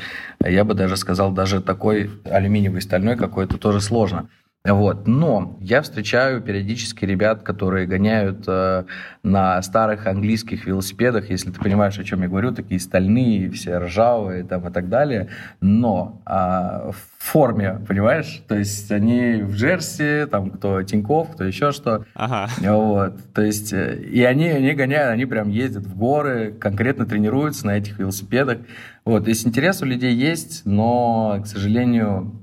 Я 0.44 0.64
бы 0.64 0.74
даже 0.74 0.96
сказал, 0.96 1.32
даже 1.32 1.60
такой 1.60 2.10
алюминиевый 2.24 2.80
стальной 2.80 3.16
какой-то 3.16 3.58
тоже 3.58 3.80
сложно. 3.80 4.28
Вот. 4.72 5.06
Но 5.06 5.56
я 5.60 5.82
встречаю 5.82 6.42
периодически 6.42 7.04
ребят, 7.04 7.42
которые 7.42 7.86
гоняют 7.86 8.44
э, 8.46 8.84
на 9.22 9.62
старых 9.62 10.06
английских 10.06 10.66
велосипедах, 10.66 11.30
если 11.30 11.50
ты 11.50 11.58
понимаешь, 11.58 11.98
о 11.98 12.04
чем 12.04 12.22
я 12.22 12.28
говорю, 12.28 12.52
такие 12.52 12.78
стальные, 12.78 13.50
все 13.50 13.78
ржавые 13.78 14.44
там, 14.44 14.68
и 14.68 14.70
так 14.70 14.88
далее, 14.88 15.28
но 15.60 16.20
э, 16.26 16.30
в 16.30 16.96
форме, 17.18 17.80
понимаешь? 17.86 18.42
То 18.46 18.56
есть 18.56 18.90
они 18.92 19.42
в 19.42 19.54
Джерси, 19.54 20.26
там 20.30 20.50
кто 20.50 20.82
Тиньков, 20.82 21.30
кто 21.32 21.44
еще 21.44 21.72
что. 21.72 22.04
Ага. 22.14 22.48
Вот. 22.58 23.32
То 23.32 23.42
есть 23.42 23.72
э, 23.72 23.96
и 23.96 24.22
они, 24.22 24.48
они 24.48 24.72
гоняют, 24.72 25.12
они 25.12 25.24
прям 25.24 25.48
ездят 25.48 25.84
в 25.84 25.96
горы, 25.96 26.54
конкретно 26.58 27.06
тренируются 27.06 27.66
на 27.66 27.78
этих 27.78 27.98
велосипедах. 27.98 28.58
Вот. 29.04 29.24
То 29.24 29.30
есть 29.30 29.46
интерес 29.46 29.80
у 29.80 29.86
людей 29.86 30.14
есть, 30.14 30.62
но, 30.66 31.40
к 31.42 31.46
сожалению, 31.46 32.38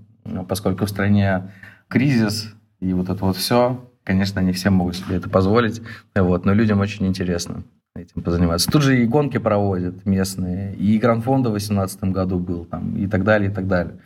поскольку 0.48 0.86
в 0.86 0.90
стране 0.90 1.52
кризис 1.88 2.54
и 2.80 2.94
вот 2.94 3.10
это 3.10 3.24
вот 3.24 3.38
все, 3.38 3.90
конечно, 4.04 4.40
не 4.40 4.52
все 4.52 4.70
могут 4.70 4.96
себе 4.96 5.16
это 5.16 5.30
позволить, 5.30 5.82
вот, 6.16 6.46
но 6.46 6.54
людям 6.54 6.80
очень 6.80 7.06
интересно 7.08 7.64
этим 7.96 8.22
позаниматься. 8.22 8.70
Тут 8.70 8.84
же 8.84 9.02
и 9.02 9.06
гонки 9.06 9.38
проводят 9.38 10.06
местные, 10.06 10.76
и 10.76 10.98
Гранд-фонда 10.98 11.50
в 11.50 11.54
2018 11.54 12.04
году 12.06 12.40
был, 12.40 12.66
там, 12.66 12.98
и 12.98 13.08
так 13.08 13.24
далее, 13.24 13.50
и 13.50 13.54
так 13.54 13.68
далее. 13.68 14.00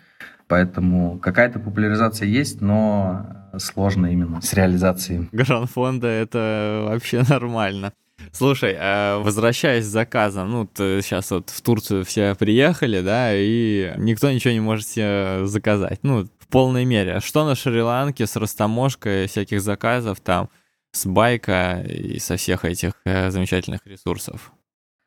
Поэтому 0.47 1.19
какая-то 1.19 1.59
популяризация 1.59 2.27
есть, 2.27 2.61
но 2.61 3.25
сложно 3.57 4.07
именно 4.07 4.41
с 4.41 4.53
реализацией. 4.53 5.27
Гранд-фонда 5.31 6.07
это 6.07 6.85
вообще 6.87 7.23
нормально. 7.27 7.93
Слушай, 8.31 8.75
а 8.79 9.19
возвращаясь 9.19 9.85
к 9.85 9.87
заказам, 9.87 10.51
ну, 10.51 10.69
сейчас 10.75 11.31
вот 11.31 11.49
в 11.49 11.61
Турцию 11.61 12.05
все 12.05 12.35
приехали, 12.35 13.01
да, 13.01 13.31
и 13.33 13.93
никто 13.97 14.29
ничего 14.29 14.53
не 14.53 14.59
может 14.59 14.85
себе 14.85 15.45
заказать. 15.45 15.99
Ну, 16.03 16.27
полной 16.49 16.85
мере. 16.85 17.15
А 17.15 17.21
что 17.21 17.45
на 17.45 17.55
Шри-Ланке 17.55 18.27
с 18.27 18.35
растаможкой 18.35 19.27
всяких 19.27 19.61
заказов 19.61 20.19
там, 20.19 20.49
с 20.91 21.05
байка 21.05 21.81
и 21.81 22.19
со 22.19 22.35
всех 22.35 22.65
этих 22.65 22.93
э, 23.05 23.29
замечательных 23.29 23.85
ресурсов? 23.85 24.51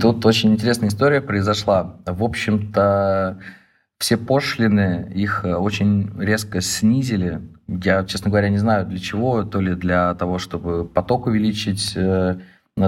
Тут 0.00 0.24
очень 0.26 0.52
интересная 0.52 0.88
история 0.88 1.20
произошла. 1.20 1.96
В 2.06 2.24
общем-то, 2.24 3.40
все 3.98 4.16
пошлины, 4.16 5.12
их 5.14 5.44
э, 5.44 5.54
очень 5.54 6.10
резко 6.18 6.60
снизили. 6.60 7.40
Я, 7.68 8.04
честно 8.04 8.30
говоря, 8.30 8.48
не 8.48 8.58
знаю 8.58 8.86
для 8.86 8.98
чего. 8.98 9.44
То 9.44 9.60
ли 9.60 9.74
для 9.74 10.14
того, 10.14 10.38
чтобы 10.38 10.84
поток 10.84 11.26
увеличить 11.26 11.92
э, 11.96 12.40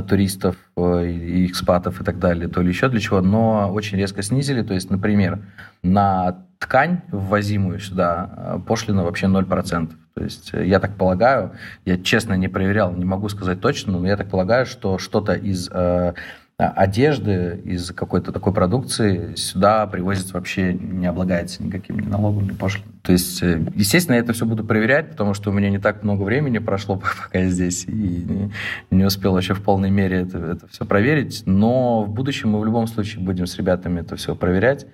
туристов 0.08 0.56
экспатов 0.76 2.00
и 2.00 2.04
так 2.04 2.18
далее, 2.18 2.48
то 2.48 2.62
ли 2.62 2.68
еще 2.68 2.88
для 2.88 3.00
чего, 3.00 3.20
но 3.20 3.70
очень 3.70 3.98
резко 3.98 4.22
снизили. 4.22 4.62
То 4.62 4.74
есть, 4.74 4.90
например, 4.90 5.40
на 5.82 6.44
ткань, 6.58 7.02
ввозимую 7.12 7.78
сюда, 7.78 8.30
э, 8.36 8.58
пошлина 8.66 9.04
вообще 9.04 9.26
0%. 9.26 9.94
То 10.14 10.24
есть, 10.24 10.54
э, 10.54 10.66
я 10.66 10.80
так 10.80 10.96
полагаю, 10.96 11.52
я 11.84 11.98
честно 11.98 12.34
не 12.34 12.48
проверял, 12.48 12.92
не 12.92 13.04
могу 13.04 13.28
сказать 13.28 13.60
точно, 13.60 13.98
но 13.98 14.06
я 14.06 14.16
так 14.16 14.30
полагаю, 14.30 14.64
что 14.64 14.98
что-то 14.98 15.34
из 15.34 15.68
э, 15.70 16.14
одежды, 16.56 17.60
из 17.64 17.90
какой-то 17.90 18.32
такой 18.32 18.52
продукции 18.52 19.34
сюда 19.34 19.86
привозится 19.86 20.34
вообще 20.34 20.74
не 20.74 21.06
облагается 21.06 21.62
никаким 21.62 21.98
ни 21.98 22.06
налогом, 22.06 22.48
ни 22.48 22.52
пошлиной. 22.52 22.92
То 23.02 23.12
есть, 23.12 23.42
естественно, 23.42 24.14
я 24.14 24.20
это 24.20 24.32
все 24.32 24.46
буду 24.46 24.64
проверять, 24.64 25.10
потому 25.10 25.34
что 25.34 25.50
у 25.50 25.52
меня 25.52 25.68
не 25.70 25.78
так 25.78 26.02
много 26.02 26.22
времени 26.22 26.58
прошло, 26.58 26.96
пока 27.24 27.38
я 27.38 27.50
здесь, 27.50 27.84
и 27.84 27.92
не, 27.92 28.52
не 28.90 29.04
успел 29.04 29.36
еще 29.36 29.54
в 29.54 29.62
полной 29.62 29.90
мере 29.90 30.22
это, 30.22 30.38
это 30.38 30.68
все 30.68 30.84
проверить. 30.84 31.42
Но 31.46 32.04
в 32.04 32.10
будущем 32.10 32.50
мы 32.50 32.60
в 32.60 32.64
любом 32.64 32.86
случае 32.86 33.24
будем 33.24 33.46
с 33.46 33.56
ребятами 33.56 34.00
это 34.00 34.16
все 34.16 34.34
проверять 34.34 34.86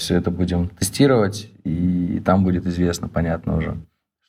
все 0.00 0.16
это 0.16 0.30
будем 0.30 0.68
тестировать, 0.68 1.50
и 1.64 2.20
там 2.24 2.42
будет 2.42 2.66
известно, 2.66 3.08
понятно 3.08 3.56
уже, 3.56 3.76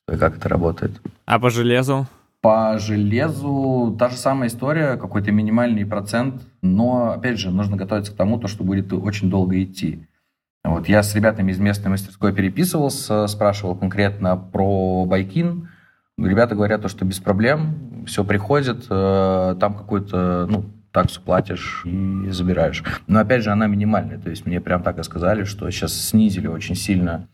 что 0.03 0.15
и 0.15 0.17
как 0.17 0.37
это 0.37 0.49
работает. 0.49 0.91
А 1.25 1.39
по 1.39 1.49
железу? 1.49 2.07
По 2.41 2.79
железу 2.79 3.95
та 3.99 4.09
же 4.09 4.17
самая 4.17 4.49
история, 4.49 4.97
какой-то 4.97 5.31
минимальный 5.31 5.85
процент, 5.85 6.41
но, 6.63 7.11
опять 7.11 7.37
же, 7.37 7.51
нужно 7.51 7.77
готовиться 7.77 8.11
к 8.11 8.15
тому, 8.15 8.39
то, 8.39 8.47
что 8.47 8.63
будет 8.63 8.91
очень 8.93 9.29
долго 9.29 9.61
идти. 9.61 10.07
Вот 10.63 10.87
я 10.87 11.03
с 11.03 11.13
ребятами 11.15 11.51
из 11.51 11.59
местной 11.59 11.91
мастерской 11.91 12.33
переписывался, 12.33 13.27
спрашивал 13.27 13.75
конкретно 13.75 14.35
про 14.37 15.05
Байкин. 15.05 15.69
Ребята 16.17 16.55
говорят, 16.55 16.81
то, 16.81 16.87
что 16.87 17.05
без 17.05 17.19
проблем, 17.19 18.05
все 18.07 18.23
приходит, 18.23 18.85
э, 18.89 19.55
там 19.59 19.75
какой-то, 19.75 20.47
ну, 20.49 20.65
таксу 20.91 21.21
платишь 21.21 21.83
и 21.85 22.29
забираешь. 22.29 22.83
Но 23.07 23.19
опять 23.19 23.43
же, 23.43 23.51
она 23.51 23.67
минимальная. 23.67 24.19
То 24.19 24.29
есть 24.29 24.45
мне 24.45 24.59
прям 24.61 24.83
так 24.83 24.99
и 24.99 25.03
сказали, 25.03 25.45
что 25.45 25.69
сейчас 25.71 25.93
снизили 25.93 26.47
очень 26.47 26.75
сильно 26.75 27.27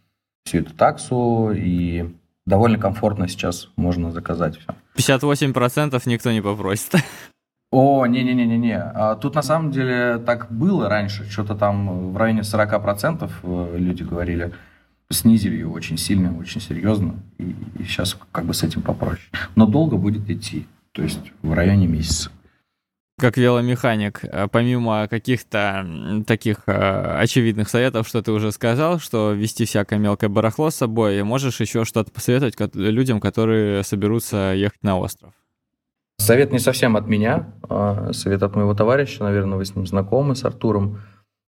всю 0.45 0.59
эту 0.59 0.73
таксу, 0.73 1.51
и 1.53 2.13
довольно 2.45 2.77
комфортно 2.77 3.27
сейчас 3.27 3.69
можно 3.75 4.11
заказать 4.11 4.57
все. 4.57 4.75
58% 4.97 6.01
никто 6.05 6.31
не 6.31 6.41
попросит. 6.41 6.95
О, 7.71 8.05
не-не-не-не-не. 8.05 8.79
А 8.79 9.15
тут 9.15 9.35
на 9.35 9.41
самом 9.41 9.71
деле 9.71 10.19
так 10.19 10.51
было 10.51 10.89
раньше. 10.89 11.29
Что-то 11.29 11.55
там 11.55 12.11
в 12.13 12.17
районе 12.17 12.41
40% 12.41 13.29
э, 13.43 13.77
люди 13.77 14.03
говорили. 14.03 14.53
Снизили 15.09 15.55
ее 15.55 15.67
очень 15.67 15.97
сильно, 15.97 16.37
очень 16.37 16.61
серьезно. 16.61 17.15
И, 17.37 17.55
и 17.79 17.83
сейчас 17.83 18.17
как 18.31 18.45
бы 18.45 18.53
с 18.53 18.63
этим 18.63 18.81
попроще. 18.81 19.29
Но 19.55 19.65
долго 19.65 19.97
будет 19.97 20.29
идти. 20.29 20.65
То 20.93 21.03
есть 21.03 21.31
в 21.41 21.53
районе 21.53 21.87
месяца 21.87 22.31
как 23.19 23.35
веломеханик, 23.37 24.19
э, 24.23 24.47
помимо 24.51 25.07
каких-то 25.07 26.23
таких 26.27 26.63
э, 26.67 27.17
очевидных 27.19 27.67
советов, 27.67 28.07
что 28.07 28.21
ты 28.21 28.31
уже 28.31 28.51
сказал, 28.51 28.99
что 28.99 29.31
вести 29.31 29.65
всякое 29.65 29.97
мелкое 29.97 30.29
барахло 30.29 30.69
с 30.69 30.75
собой, 30.75 31.23
можешь 31.23 31.59
еще 31.59 31.83
что-то 31.83 32.11
посоветовать 32.11 32.55
людям, 32.75 33.19
которые 33.19 33.83
соберутся 33.83 34.53
ехать 34.53 34.83
на 34.83 34.99
остров? 34.99 35.33
Совет 36.19 36.51
не 36.51 36.59
совсем 36.59 36.95
от 36.95 37.07
меня, 37.07 37.53
а 37.67 38.13
совет 38.13 38.43
от 38.43 38.55
моего 38.55 38.75
товарища, 38.75 39.23
наверное, 39.23 39.57
вы 39.57 39.65
с 39.65 39.75
ним 39.75 39.87
знакомы, 39.87 40.35
с 40.35 40.43
Артуром. 40.45 41.01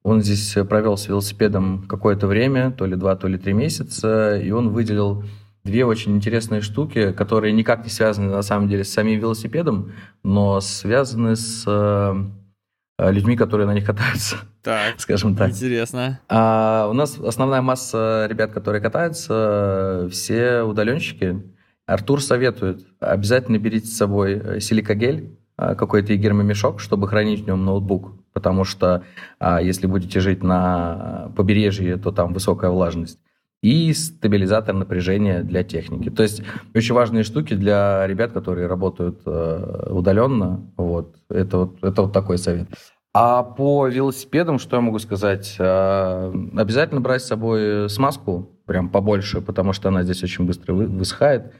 Он 0.05 0.23
здесь 0.23 0.55
провел 0.69 0.97
с 0.97 1.09
велосипедом 1.09 1.87
какое-то 1.87 2.27
время, 2.27 2.71
то 2.71 2.87
ли 2.87 2.97
два, 2.97 3.15
то 3.17 3.29
ли 3.29 3.37
три 3.37 3.53
месяца, 3.53 4.39
и 4.39 4.51
он 4.51 4.71
выделил 4.71 5.25
две 5.65 5.85
очень 5.85 6.17
интересные 6.17 6.61
штуки, 6.61 7.13
которые 7.13 7.53
никак 7.53 7.85
не 7.85 7.91
связаны 7.91 8.31
на 8.31 8.43
самом 8.43 8.69
деле 8.69 8.85
с 8.85 8.93
самим 8.93 9.21
велосипедом, 9.21 9.93
но 10.23 10.61
связаны 10.61 11.37
с 11.37 11.65
э, 11.67 13.11
людьми, 13.11 13.37
которые 13.37 13.67
на 13.67 13.75
них 13.75 13.85
катаются. 13.85 14.37
Так, 14.63 14.95
скажем 14.99 15.37
так. 15.37 15.51
Интересно. 15.51 16.21
А 16.29 16.89
у 16.91 16.93
нас 16.93 17.19
основная 17.19 17.63
масса 17.63 18.27
ребят, 18.29 18.53
которые 18.53 18.83
катаются, 18.83 20.09
все 20.11 20.63
удаленщики. 20.63 21.43
Артур 21.87 22.23
советует, 22.23 22.87
обязательно 23.01 23.59
берите 23.59 23.87
с 23.87 23.97
собой 23.97 24.61
силикогель, 24.61 25.39
а, 25.57 25.75
какой-то 25.75 26.15
гермомешок, 26.15 26.81
чтобы 26.81 27.09
хранить 27.09 27.43
в 27.43 27.47
нем 27.47 27.65
ноутбук, 27.65 28.13
потому 28.33 28.63
что 28.65 29.03
а, 29.41 29.61
если 29.61 29.87
будете 29.87 30.21
жить 30.21 30.43
на 30.43 31.33
побережье, 31.35 31.97
то 31.97 32.13
там 32.13 32.33
высокая 32.33 32.71
влажность 32.71 33.19
и 33.63 33.93
стабилизатор 33.93 34.75
напряжения 34.75 35.43
для 35.43 35.65
техники. 35.65 36.11
То 36.11 36.23
есть 36.23 36.43
очень 36.75 36.95
важные 36.95 37.25
штуки 37.25 37.55
для 37.55 38.07
ребят, 38.07 38.33
которые 38.33 38.69
работают 38.69 39.21
э, 39.27 39.89
удаленно. 39.91 40.71
Вот. 40.77 41.17
Это, 41.29 41.59
вот, 41.59 41.83
это 41.83 42.03
вот 42.03 42.13
такой 42.13 42.39
совет. 42.39 42.69
А 43.13 43.43
по 43.43 43.89
велосипедам, 43.89 44.59
что 44.59 44.77
я 44.77 44.83
могу 44.83 44.99
сказать? 45.01 45.57
Э, 45.59 46.33
обязательно 46.57 47.01
брать 47.01 47.23
с 47.23 47.27
собой 47.27 47.91
смазку, 47.91 48.51
прям 48.65 48.91
побольше, 48.91 49.41
потому 49.41 49.73
что 49.73 49.89
она 49.89 50.05
здесь 50.05 50.23
очень 50.23 50.45
быстро 50.45 50.75
высыхает. 50.75 51.53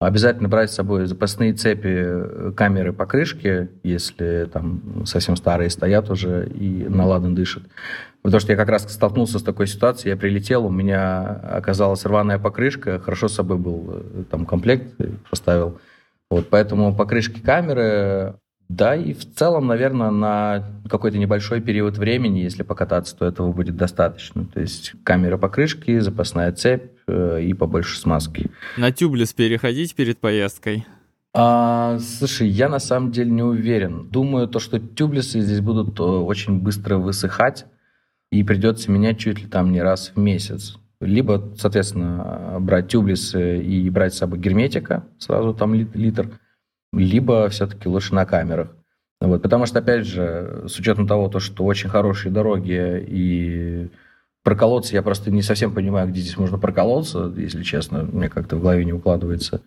Обязательно 0.00 0.48
брать 0.48 0.70
с 0.70 0.76
собой 0.76 1.06
запасные 1.06 1.54
цепи, 1.54 1.88
э, 1.88 2.52
камеры 2.56 2.92
покрышки, 2.92 3.68
если 3.82 4.48
там 4.52 5.04
совсем 5.06 5.34
старые 5.34 5.70
стоят 5.70 6.08
уже 6.08 6.48
и 6.48 6.86
наладан 6.88 7.34
дышат. 7.34 7.64
Потому 8.22 8.40
что 8.40 8.52
я 8.52 8.56
как 8.56 8.68
раз 8.68 8.82
столкнулся 8.92 9.40
с 9.40 9.42
такой 9.42 9.66
ситуацией, 9.66 10.10
я 10.10 10.16
прилетел, 10.16 10.66
у 10.66 10.70
меня 10.70 11.22
оказалась 11.22 12.04
рваная 12.04 12.38
покрышка, 12.38 13.00
хорошо 13.00 13.26
с 13.26 13.34
собой 13.34 13.58
был 13.58 13.88
э, 13.90 14.24
там 14.30 14.46
комплект, 14.46 14.94
поставил. 15.30 15.80
Вот, 16.30 16.48
поэтому 16.48 16.94
покрышки 16.94 17.40
камеры, 17.40 18.36
да, 18.68 18.94
и 18.94 19.14
в 19.14 19.24
целом, 19.34 19.66
наверное, 19.66 20.10
на 20.10 20.64
какой-то 20.88 21.16
небольшой 21.16 21.62
период 21.62 21.96
времени, 21.96 22.40
если 22.40 22.62
покататься, 22.62 23.16
то 23.16 23.24
этого 23.24 23.50
будет 23.50 23.76
достаточно. 23.76 24.44
То 24.44 24.60
есть 24.60 24.92
камера 25.04 25.38
покрышки, 25.38 25.98
запасная 26.00 26.52
цепь 26.52 26.92
э, 27.06 27.42
и 27.42 27.54
побольше 27.54 27.98
смазки. 27.98 28.50
На 28.76 28.92
тюблес 28.92 29.32
переходить 29.32 29.94
перед 29.94 30.18
поездкой? 30.18 30.86
А, 31.34 31.98
слушай, 31.98 32.46
я 32.46 32.68
на 32.68 32.78
самом 32.78 33.10
деле 33.10 33.30
не 33.30 33.42
уверен. 33.42 34.08
Думаю, 34.10 34.48
то, 34.48 34.58
что 34.58 34.78
тюблесы 34.78 35.40
здесь 35.40 35.60
будут 35.60 35.98
э, 35.98 36.02
очень 36.02 36.60
быстро 36.60 36.98
высыхать, 36.98 37.64
и 38.30 38.42
придется 38.42 38.90
менять 38.90 39.18
чуть 39.18 39.40
ли 39.40 39.46
там 39.46 39.72
не 39.72 39.80
раз 39.80 40.12
в 40.14 40.18
месяц. 40.18 40.76
Либо, 41.00 41.54
соответственно, 41.56 42.58
брать 42.60 42.88
тюблесы 42.88 43.62
и 43.62 43.88
брать 43.88 44.14
с 44.14 44.18
собой 44.18 44.38
герметика, 44.40 45.04
сразу 45.18 45.54
там 45.54 45.72
литр, 45.72 46.38
либо 46.92 47.48
все-таки 47.48 47.88
лучше 47.88 48.14
на 48.14 48.24
камерах. 48.24 48.68
Вот, 49.20 49.42
потому 49.42 49.66
что, 49.66 49.80
опять 49.80 50.06
же, 50.06 50.64
с 50.68 50.78
учетом 50.78 51.06
того, 51.06 51.28
то, 51.28 51.40
что 51.40 51.64
очень 51.64 51.88
хорошие 51.88 52.32
дороги 52.32 53.04
и 53.06 53.88
проколоться, 54.44 54.94
я 54.94 55.02
просто 55.02 55.30
не 55.30 55.42
совсем 55.42 55.74
понимаю, 55.74 56.08
где 56.08 56.20
здесь 56.20 56.36
можно 56.36 56.56
проколоться, 56.58 57.32
если 57.36 57.62
честно, 57.62 58.04
мне 58.04 58.28
как-то 58.28 58.56
в 58.56 58.62
голове 58.62 58.84
не 58.84 58.92
укладывается, 58.92 59.62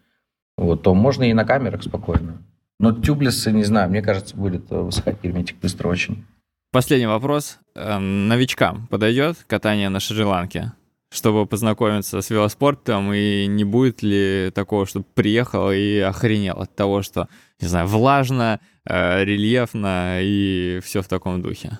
вот, 0.58 0.84
то 0.84 0.94
можно 0.94 1.24
и 1.24 1.34
на 1.34 1.44
камерах 1.44 1.84
спокойно. 1.84 2.42
Но 2.80 2.94
тюблесы, 2.94 3.52
не 3.52 3.64
знаю, 3.64 3.90
мне 3.90 4.02
кажется, 4.02 4.36
будет 4.36 4.70
высыхать 4.70 5.22
герметик 5.22 5.58
быстро 5.62 5.90
очень. 5.90 6.26
Последний 6.72 7.08
вопрос. 7.08 7.60
Эм, 7.76 8.30
новичкам 8.30 8.88
подойдет 8.88 9.38
катание 9.46 9.90
на 9.90 10.00
Шри-Ланке? 10.00 10.72
Чтобы 11.12 11.46
познакомиться 11.46 12.22
с 12.22 12.30
велоспортом, 12.30 13.14
и 13.14 13.46
не 13.46 13.66
будет 13.66 14.02
ли 14.02 14.50
такого, 14.56 14.86
чтобы 14.86 15.06
приехал 15.14 15.70
и 15.70 16.00
охренел 16.00 16.62
от 16.62 16.74
того, 16.74 17.02
что, 17.02 17.28
не 17.60 17.68
знаю, 17.68 17.88
влажно, 17.88 18.62
э, 18.86 19.24
рельефно 19.26 20.20
и 20.22 20.80
все 20.82 21.02
в 21.02 21.08
таком 21.10 21.42
духе? 21.42 21.78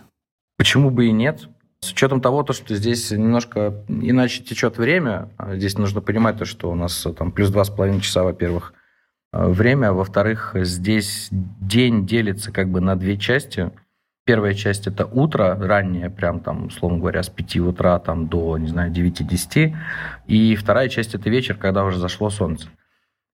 Почему 0.58 0.90
бы 0.90 1.08
и 1.08 1.12
нет? 1.12 1.48
С 1.80 1.94
учетом 1.94 2.22
того, 2.22 2.44
то, 2.44 2.52
что 2.52 2.76
здесь 2.76 3.10
немножко 3.10 3.84
иначе 3.88 4.44
течет 4.44 4.78
время, 4.78 5.30
а 5.38 5.56
здесь 5.56 5.78
нужно 5.78 6.02
понимать 6.02 6.38
то, 6.38 6.46
что 6.46 6.70
у 6.70 6.76
нас 6.76 7.08
там 7.18 7.32
плюс 7.32 7.50
два 7.50 7.64
с 7.64 7.70
половиной 7.70 8.02
часа, 8.02 8.24
во-первых, 8.24 8.74
э, 9.32 9.48
время, 9.48 9.94
во-вторых, 9.94 10.52
здесь 10.56 11.30
день 11.32 12.06
делится 12.06 12.52
как 12.52 12.70
бы 12.70 12.82
на 12.82 12.98
две 12.98 13.18
части– 13.18 13.72
Первая 14.24 14.54
часть 14.54 14.86
это 14.86 15.06
утро, 15.06 15.58
раннее, 15.60 16.12
прям 16.12 16.42
там, 16.42 16.68
условно 16.68 17.00
говоря, 17.00 17.24
с 17.24 17.30
5 17.30 17.58
утра 17.58 17.98
там, 17.98 18.28
до, 18.28 18.58
не 18.58 18.68
знаю, 18.68 18.92
9-10. 18.92 19.76
И 20.28 20.56
вторая 20.56 20.90
часть 20.90 21.16
это 21.16 21.30
вечер, 21.30 21.56
когда 21.56 21.84
уже 21.84 21.98
зашло 21.98 22.30
солнце. 22.30 22.68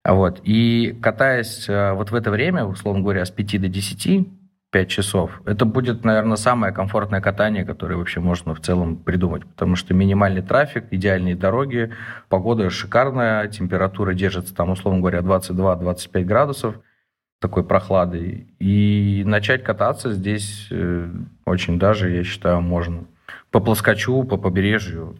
Вот. 0.07 0.41
И 0.43 0.95
катаясь 1.01 1.67
э, 1.67 1.93
вот 1.93 2.11
в 2.11 2.15
это 2.15 2.29
время, 2.29 2.65
условно 2.65 3.01
говоря, 3.01 3.25
с 3.25 3.31
5 3.31 3.61
до 3.61 3.67
10, 3.67 4.27
5 4.69 4.87
часов, 4.87 5.41
это 5.45 5.65
будет, 5.65 6.03
наверное, 6.03 6.37
самое 6.37 6.71
комфортное 6.71 7.19
катание, 7.19 7.65
которое 7.65 7.95
вообще 7.95 8.19
можно 8.19 8.53
в 8.53 8.61
целом 8.61 8.97
придумать, 8.97 9.43
потому 9.43 9.75
что 9.75 9.95
минимальный 9.95 10.43
трафик, 10.43 10.85
идеальные 10.91 11.35
дороги, 11.35 11.93
погода 12.29 12.69
шикарная, 12.69 13.47
температура 13.47 14.13
держится 14.13 14.53
там, 14.53 14.69
условно 14.69 14.99
говоря, 14.99 15.19
22-25 15.19 16.23
градусов– 16.23 16.75
такой 17.39 17.63
прохладой. 17.63 18.47
И 18.59 19.23
начать 19.25 19.63
кататься 19.63 20.13
здесь 20.13 20.67
э, 20.71 21.09
очень 21.45 21.79
даже, 21.79 22.09
я 22.11 22.23
считаю, 22.23 22.61
можно. 22.61 23.05
По 23.51 23.59
плоскочу, 23.59 24.23
по 24.23 24.37
побережью 24.37 25.17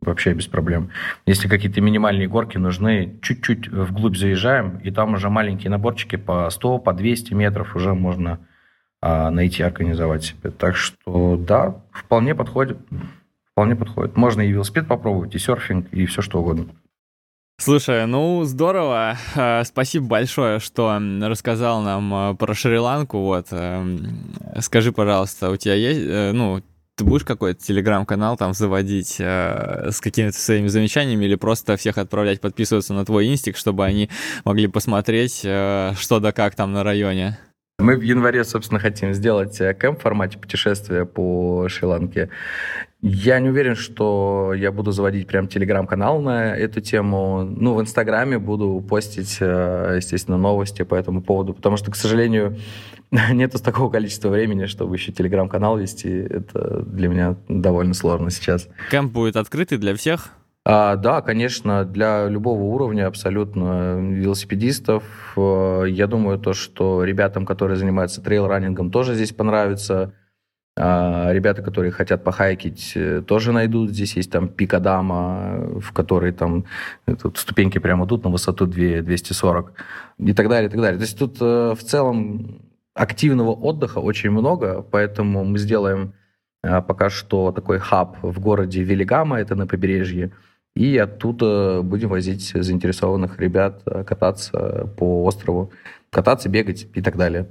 вообще 0.00 0.32
без 0.32 0.46
проблем. 0.46 0.90
Если 1.26 1.48
какие-то 1.48 1.80
минимальные 1.80 2.28
горки 2.28 2.56
нужны, 2.56 3.18
чуть-чуть 3.22 3.68
вглубь 3.68 4.16
заезжаем, 4.16 4.78
и 4.78 4.90
там 4.90 5.14
уже 5.14 5.28
маленькие 5.28 5.70
наборчики 5.70 6.16
по 6.16 6.48
100, 6.50 6.78
по 6.78 6.92
200 6.92 7.34
метров 7.34 7.74
уже 7.74 7.94
можно 7.94 8.38
а, 9.00 9.30
найти, 9.30 9.62
организовать 9.62 10.24
себе. 10.24 10.50
Так 10.50 10.76
что 10.76 11.36
да, 11.36 11.82
вполне 11.92 12.34
подходит. 12.34 12.78
Вполне 13.52 13.74
подходит. 13.74 14.16
Можно 14.16 14.42
и 14.42 14.52
велосипед 14.52 14.86
попробовать, 14.86 15.34
и 15.34 15.38
серфинг, 15.38 15.92
и 15.92 16.06
все 16.06 16.22
что 16.22 16.40
угодно. 16.40 16.66
Слушай, 17.60 18.06
ну 18.06 18.44
здорово. 18.44 19.18
Э, 19.34 19.64
спасибо 19.64 20.06
большое, 20.06 20.60
что 20.60 21.00
рассказал 21.20 21.82
нам 21.82 22.14
э, 22.14 22.34
про 22.36 22.54
Шри-Ланку. 22.54 23.18
Вот. 23.18 23.48
Эм, 23.50 24.32
скажи, 24.60 24.92
пожалуйста, 24.92 25.50
у 25.50 25.56
тебя 25.56 25.74
есть, 25.74 26.00
э, 26.00 26.30
ну, 26.32 26.62
ты 26.94 27.04
будешь 27.04 27.24
какой-то 27.24 27.60
телеграм-канал 27.60 28.36
там 28.36 28.54
заводить 28.54 29.16
э, 29.18 29.90
с 29.90 30.00
какими-то 30.00 30.38
своими 30.38 30.68
замечаниями 30.68 31.24
или 31.24 31.34
просто 31.34 31.76
всех 31.76 31.98
отправлять 31.98 32.40
подписываться 32.40 32.94
на 32.94 33.04
твой 33.04 33.26
инстик, 33.26 33.56
чтобы 33.56 33.84
они 33.84 34.08
могли 34.44 34.68
посмотреть, 34.68 35.42
э, 35.44 35.94
что 35.98 36.20
да 36.20 36.30
как 36.30 36.54
там 36.54 36.72
на 36.72 36.84
районе? 36.84 37.38
Мы 37.80 37.96
в 37.96 38.02
январе, 38.02 38.44
собственно, 38.44 38.80
хотим 38.80 39.12
сделать 39.14 39.58
кэмп 39.58 39.98
в 39.98 40.02
формате 40.02 40.38
путешествия 40.38 41.04
по 41.04 41.68
Шри-Ланке. 41.68 42.30
Я 43.00 43.38
не 43.38 43.48
уверен, 43.48 43.76
что 43.76 44.52
я 44.56 44.72
буду 44.72 44.90
заводить 44.90 45.28
прям 45.28 45.46
телеграм-канал 45.46 46.20
на 46.20 46.56
эту 46.56 46.80
тему. 46.80 47.44
Ну, 47.44 47.74
в 47.74 47.80
Инстаграме 47.80 48.38
буду 48.38 48.84
постить, 48.88 49.36
э, 49.40 49.94
естественно, 49.96 50.36
новости 50.36 50.82
по 50.82 50.96
этому 50.96 51.22
поводу, 51.22 51.54
потому 51.54 51.76
что, 51.76 51.92
к 51.92 51.96
сожалению, 51.96 52.58
нету 53.32 53.62
такого 53.62 53.88
количества 53.88 54.30
времени, 54.30 54.66
чтобы 54.66 54.96
еще 54.96 55.12
телеграм-канал 55.12 55.78
вести. 55.78 56.08
Это 56.08 56.82
для 56.82 57.08
меня 57.08 57.36
довольно 57.48 57.94
сложно 57.94 58.30
сейчас. 58.30 58.68
Кэмп 58.90 59.12
будет 59.12 59.36
открытый 59.36 59.78
для 59.78 59.94
всех? 59.94 60.30
А, 60.64 60.96
да, 60.96 61.22
конечно, 61.22 61.84
для 61.84 62.28
любого 62.28 62.62
уровня 62.62 63.06
абсолютно 63.06 63.96
велосипедистов. 64.00 65.04
Э, 65.36 65.84
я 65.88 66.08
думаю, 66.08 66.40
то, 66.40 66.52
что 66.52 67.04
ребятам, 67.04 67.46
которые 67.46 67.76
занимаются 67.76 68.20
трейл-раннингом, 68.20 68.90
тоже 68.90 69.14
здесь 69.14 69.30
понравится. 69.30 70.14
А, 70.80 71.32
ребята, 71.32 71.62
которые 71.62 71.90
хотят 71.90 72.22
похайкить, 72.22 72.92
э, 72.94 73.20
тоже 73.26 73.50
найдут. 73.52 73.90
Здесь 73.90 74.16
есть 74.16 74.30
там 74.30 74.48
пикадама, 74.48 75.80
в 75.80 75.92
которой 75.92 76.30
там 76.32 76.66
э, 77.06 77.16
тут 77.16 77.36
ступеньки 77.38 77.78
прямо 77.78 78.04
идут 78.06 78.22
на 78.22 78.30
высоту 78.30 78.66
2, 78.66 79.02
240 79.02 79.72
и 80.18 80.32
так 80.32 80.48
далее, 80.48 80.68
и 80.68 80.70
так 80.70 80.80
далее. 80.80 80.98
То 80.98 81.04
есть 81.04 81.18
тут 81.18 81.38
э, 81.40 81.74
в 81.76 81.82
целом 81.82 82.62
активного 82.94 83.50
отдыха 83.50 83.98
очень 83.98 84.30
много, 84.30 84.82
поэтому 84.82 85.44
мы 85.44 85.58
сделаем 85.58 86.12
пока 86.62 87.08
что 87.10 87.52
такой 87.52 87.78
хаб 87.78 88.16
в 88.22 88.40
городе 88.40 88.82
Велигама, 88.82 89.38
это 89.38 89.54
на 89.54 89.66
побережье, 89.66 90.32
и 90.74 90.98
оттуда 90.98 91.82
будем 91.82 92.08
возить 92.08 92.52
заинтересованных 92.54 93.38
ребят 93.38 93.82
кататься 93.84 94.92
по 94.96 95.24
острову, 95.24 95.70
кататься, 96.10 96.48
бегать 96.48 96.88
и 96.94 97.00
так 97.00 97.16
далее. 97.16 97.48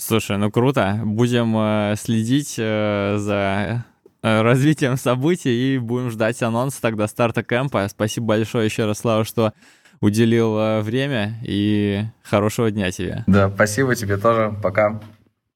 Слушай, 0.00 0.38
ну 0.38 0.50
круто. 0.50 1.00
Будем 1.04 1.56
э, 1.58 1.94
следить 1.96 2.54
э, 2.56 3.16
за 3.18 3.84
э, 4.22 4.42
развитием 4.42 4.96
событий 4.96 5.74
и 5.74 5.78
будем 5.78 6.10
ждать 6.10 6.40
анонса 6.40 6.80
тогда 6.80 7.08
старта 7.08 7.42
кемпа. 7.42 7.86
Спасибо 7.88 8.28
большое 8.28 8.64
еще 8.66 8.86
раз, 8.86 9.00
Слава, 9.00 9.24
что 9.24 9.52
уделил 10.00 10.56
э, 10.56 10.82
время 10.82 11.34
и 11.42 12.04
хорошего 12.22 12.70
дня 12.70 12.92
тебе. 12.92 13.24
Да, 13.26 13.50
спасибо 13.50 13.96
тебе 13.96 14.16
тоже. 14.18 14.56
Пока. 14.62 15.00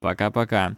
Пока-пока. 0.01 0.73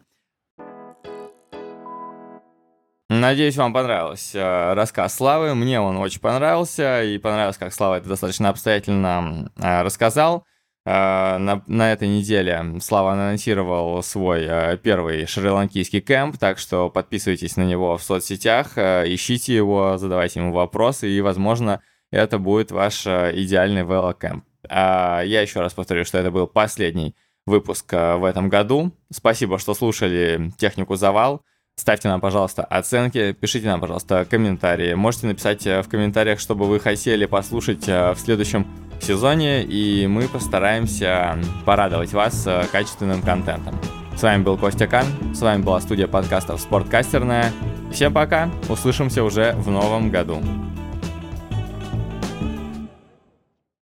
Надеюсь, 3.08 3.56
вам 3.56 3.72
понравился 3.72 4.74
рассказ 4.74 5.14
Славы. 5.14 5.54
Мне 5.54 5.80
он 5.80 5.96
очень 5.96 6.20
понравился, 6.20 7.02
и 7.02 7.16
понравилось, 7.16 7.56
как 7.56 7.72
Слава 7.72 7.96
это 7.96 8.10
достаточно 8.10 8.50
обстоятельно 8.50 9.50
рассказал. 9.56 10.44
Э, 10.86 11.38
на, 11.38 11.62
на 11.66 11.92
этой 11.92 12.08
неделе 12.08 12.78
Слава 12.80 13.12
анонсировал 13.12 14.02
свой 14.02 14.44
э, 14.46 14.76
первый 14.76 15.24
шри-ланкийский 15.26 16.00
кемп, 16.00 16.36
так 16.36 16.58
что 16.58 16.90
подписывайтесь 16.90 17.56
на 17.56 17.62
него 17.62 17.96
в 17.96 18.02
соцсетях, 18.02 18.76
э, 18.76 19.04
ищите 19.06 19.54
его, 19.54 19.96
задавайте 19.96 20.40
ему 20.40 20.52
вопросы, 20.52 21.08
и, 21.08 21.20
возможно, 21.22 21.80
это 22.10 22.38
будет 22.38 22.70
ваш 22.70 23.06
идеальный 23.06 23.82
велокэмп. 23.82 24.44
А 24.68 25.22
я 25.22 25.40
еще 25.40 25.60
раз 25.60 25.72
повторю, 25.72 26.04
что 26.04 26.18
это 26.18 26.30
был 26.30 26.46
последний 26.46 27.16
выпуск 27.46 27.92
в 27.92 28.24
этом 28.24 28.48
году. 28.48 28.92
Спасибо, 29.10 29.58
что 29.58 29.74
слушали 29.74 30.52
технику 30.58 30.96
Завал. 30.96 31.42
Ставьте 31.76 32.08
нам, 32.08 32.20
пожалуйста, 32.20 32.64
оценки, 32.64 33.32
пишите 33.32 33.66
нам, 33.66 33.80
пожалуйста, 33.80 34.24
комментарии. 34.30 34.94
Можете 34.94 35.26
написать 35.26 35.66
в 35.66 35.84
комментариях, 35.88 36.38
чтобы 36.38 36.66
вы 36.66 36.78
хотели 36.78 37.26
послушать 37.26 37.86
в 37.86 38.16
следующем 38.16 38.66
сезоне, 39.00 39.62
и 39.64 40.06
мы 40.06 40.28
постараемся 40.28 41.36
порадовать 41.64 42.12
вас 42.12 42.46
э, 42.46 42.64
качественным 42.70 43.22
контентом. 43.22 43.78
С 44.16 44.22
вами 44.22 44.42
был 44.42 44.56
Костя 44.56 44.86
Кан, 44.86 45.04
с 45.34 45.40
вами 45.40 45.62
была 45.62 45.80
студия 45.80 46.06
подкастов 46.06 46.60
«Спорткастерная». 46.60 47.52
Всем 47.92 48.14
пока, 48.14 48.50
услышимся 48.68 49.22
уже 49.24 49.52
в 49.54 49.70
новом 49.70 50.10
году. 50.10 50.40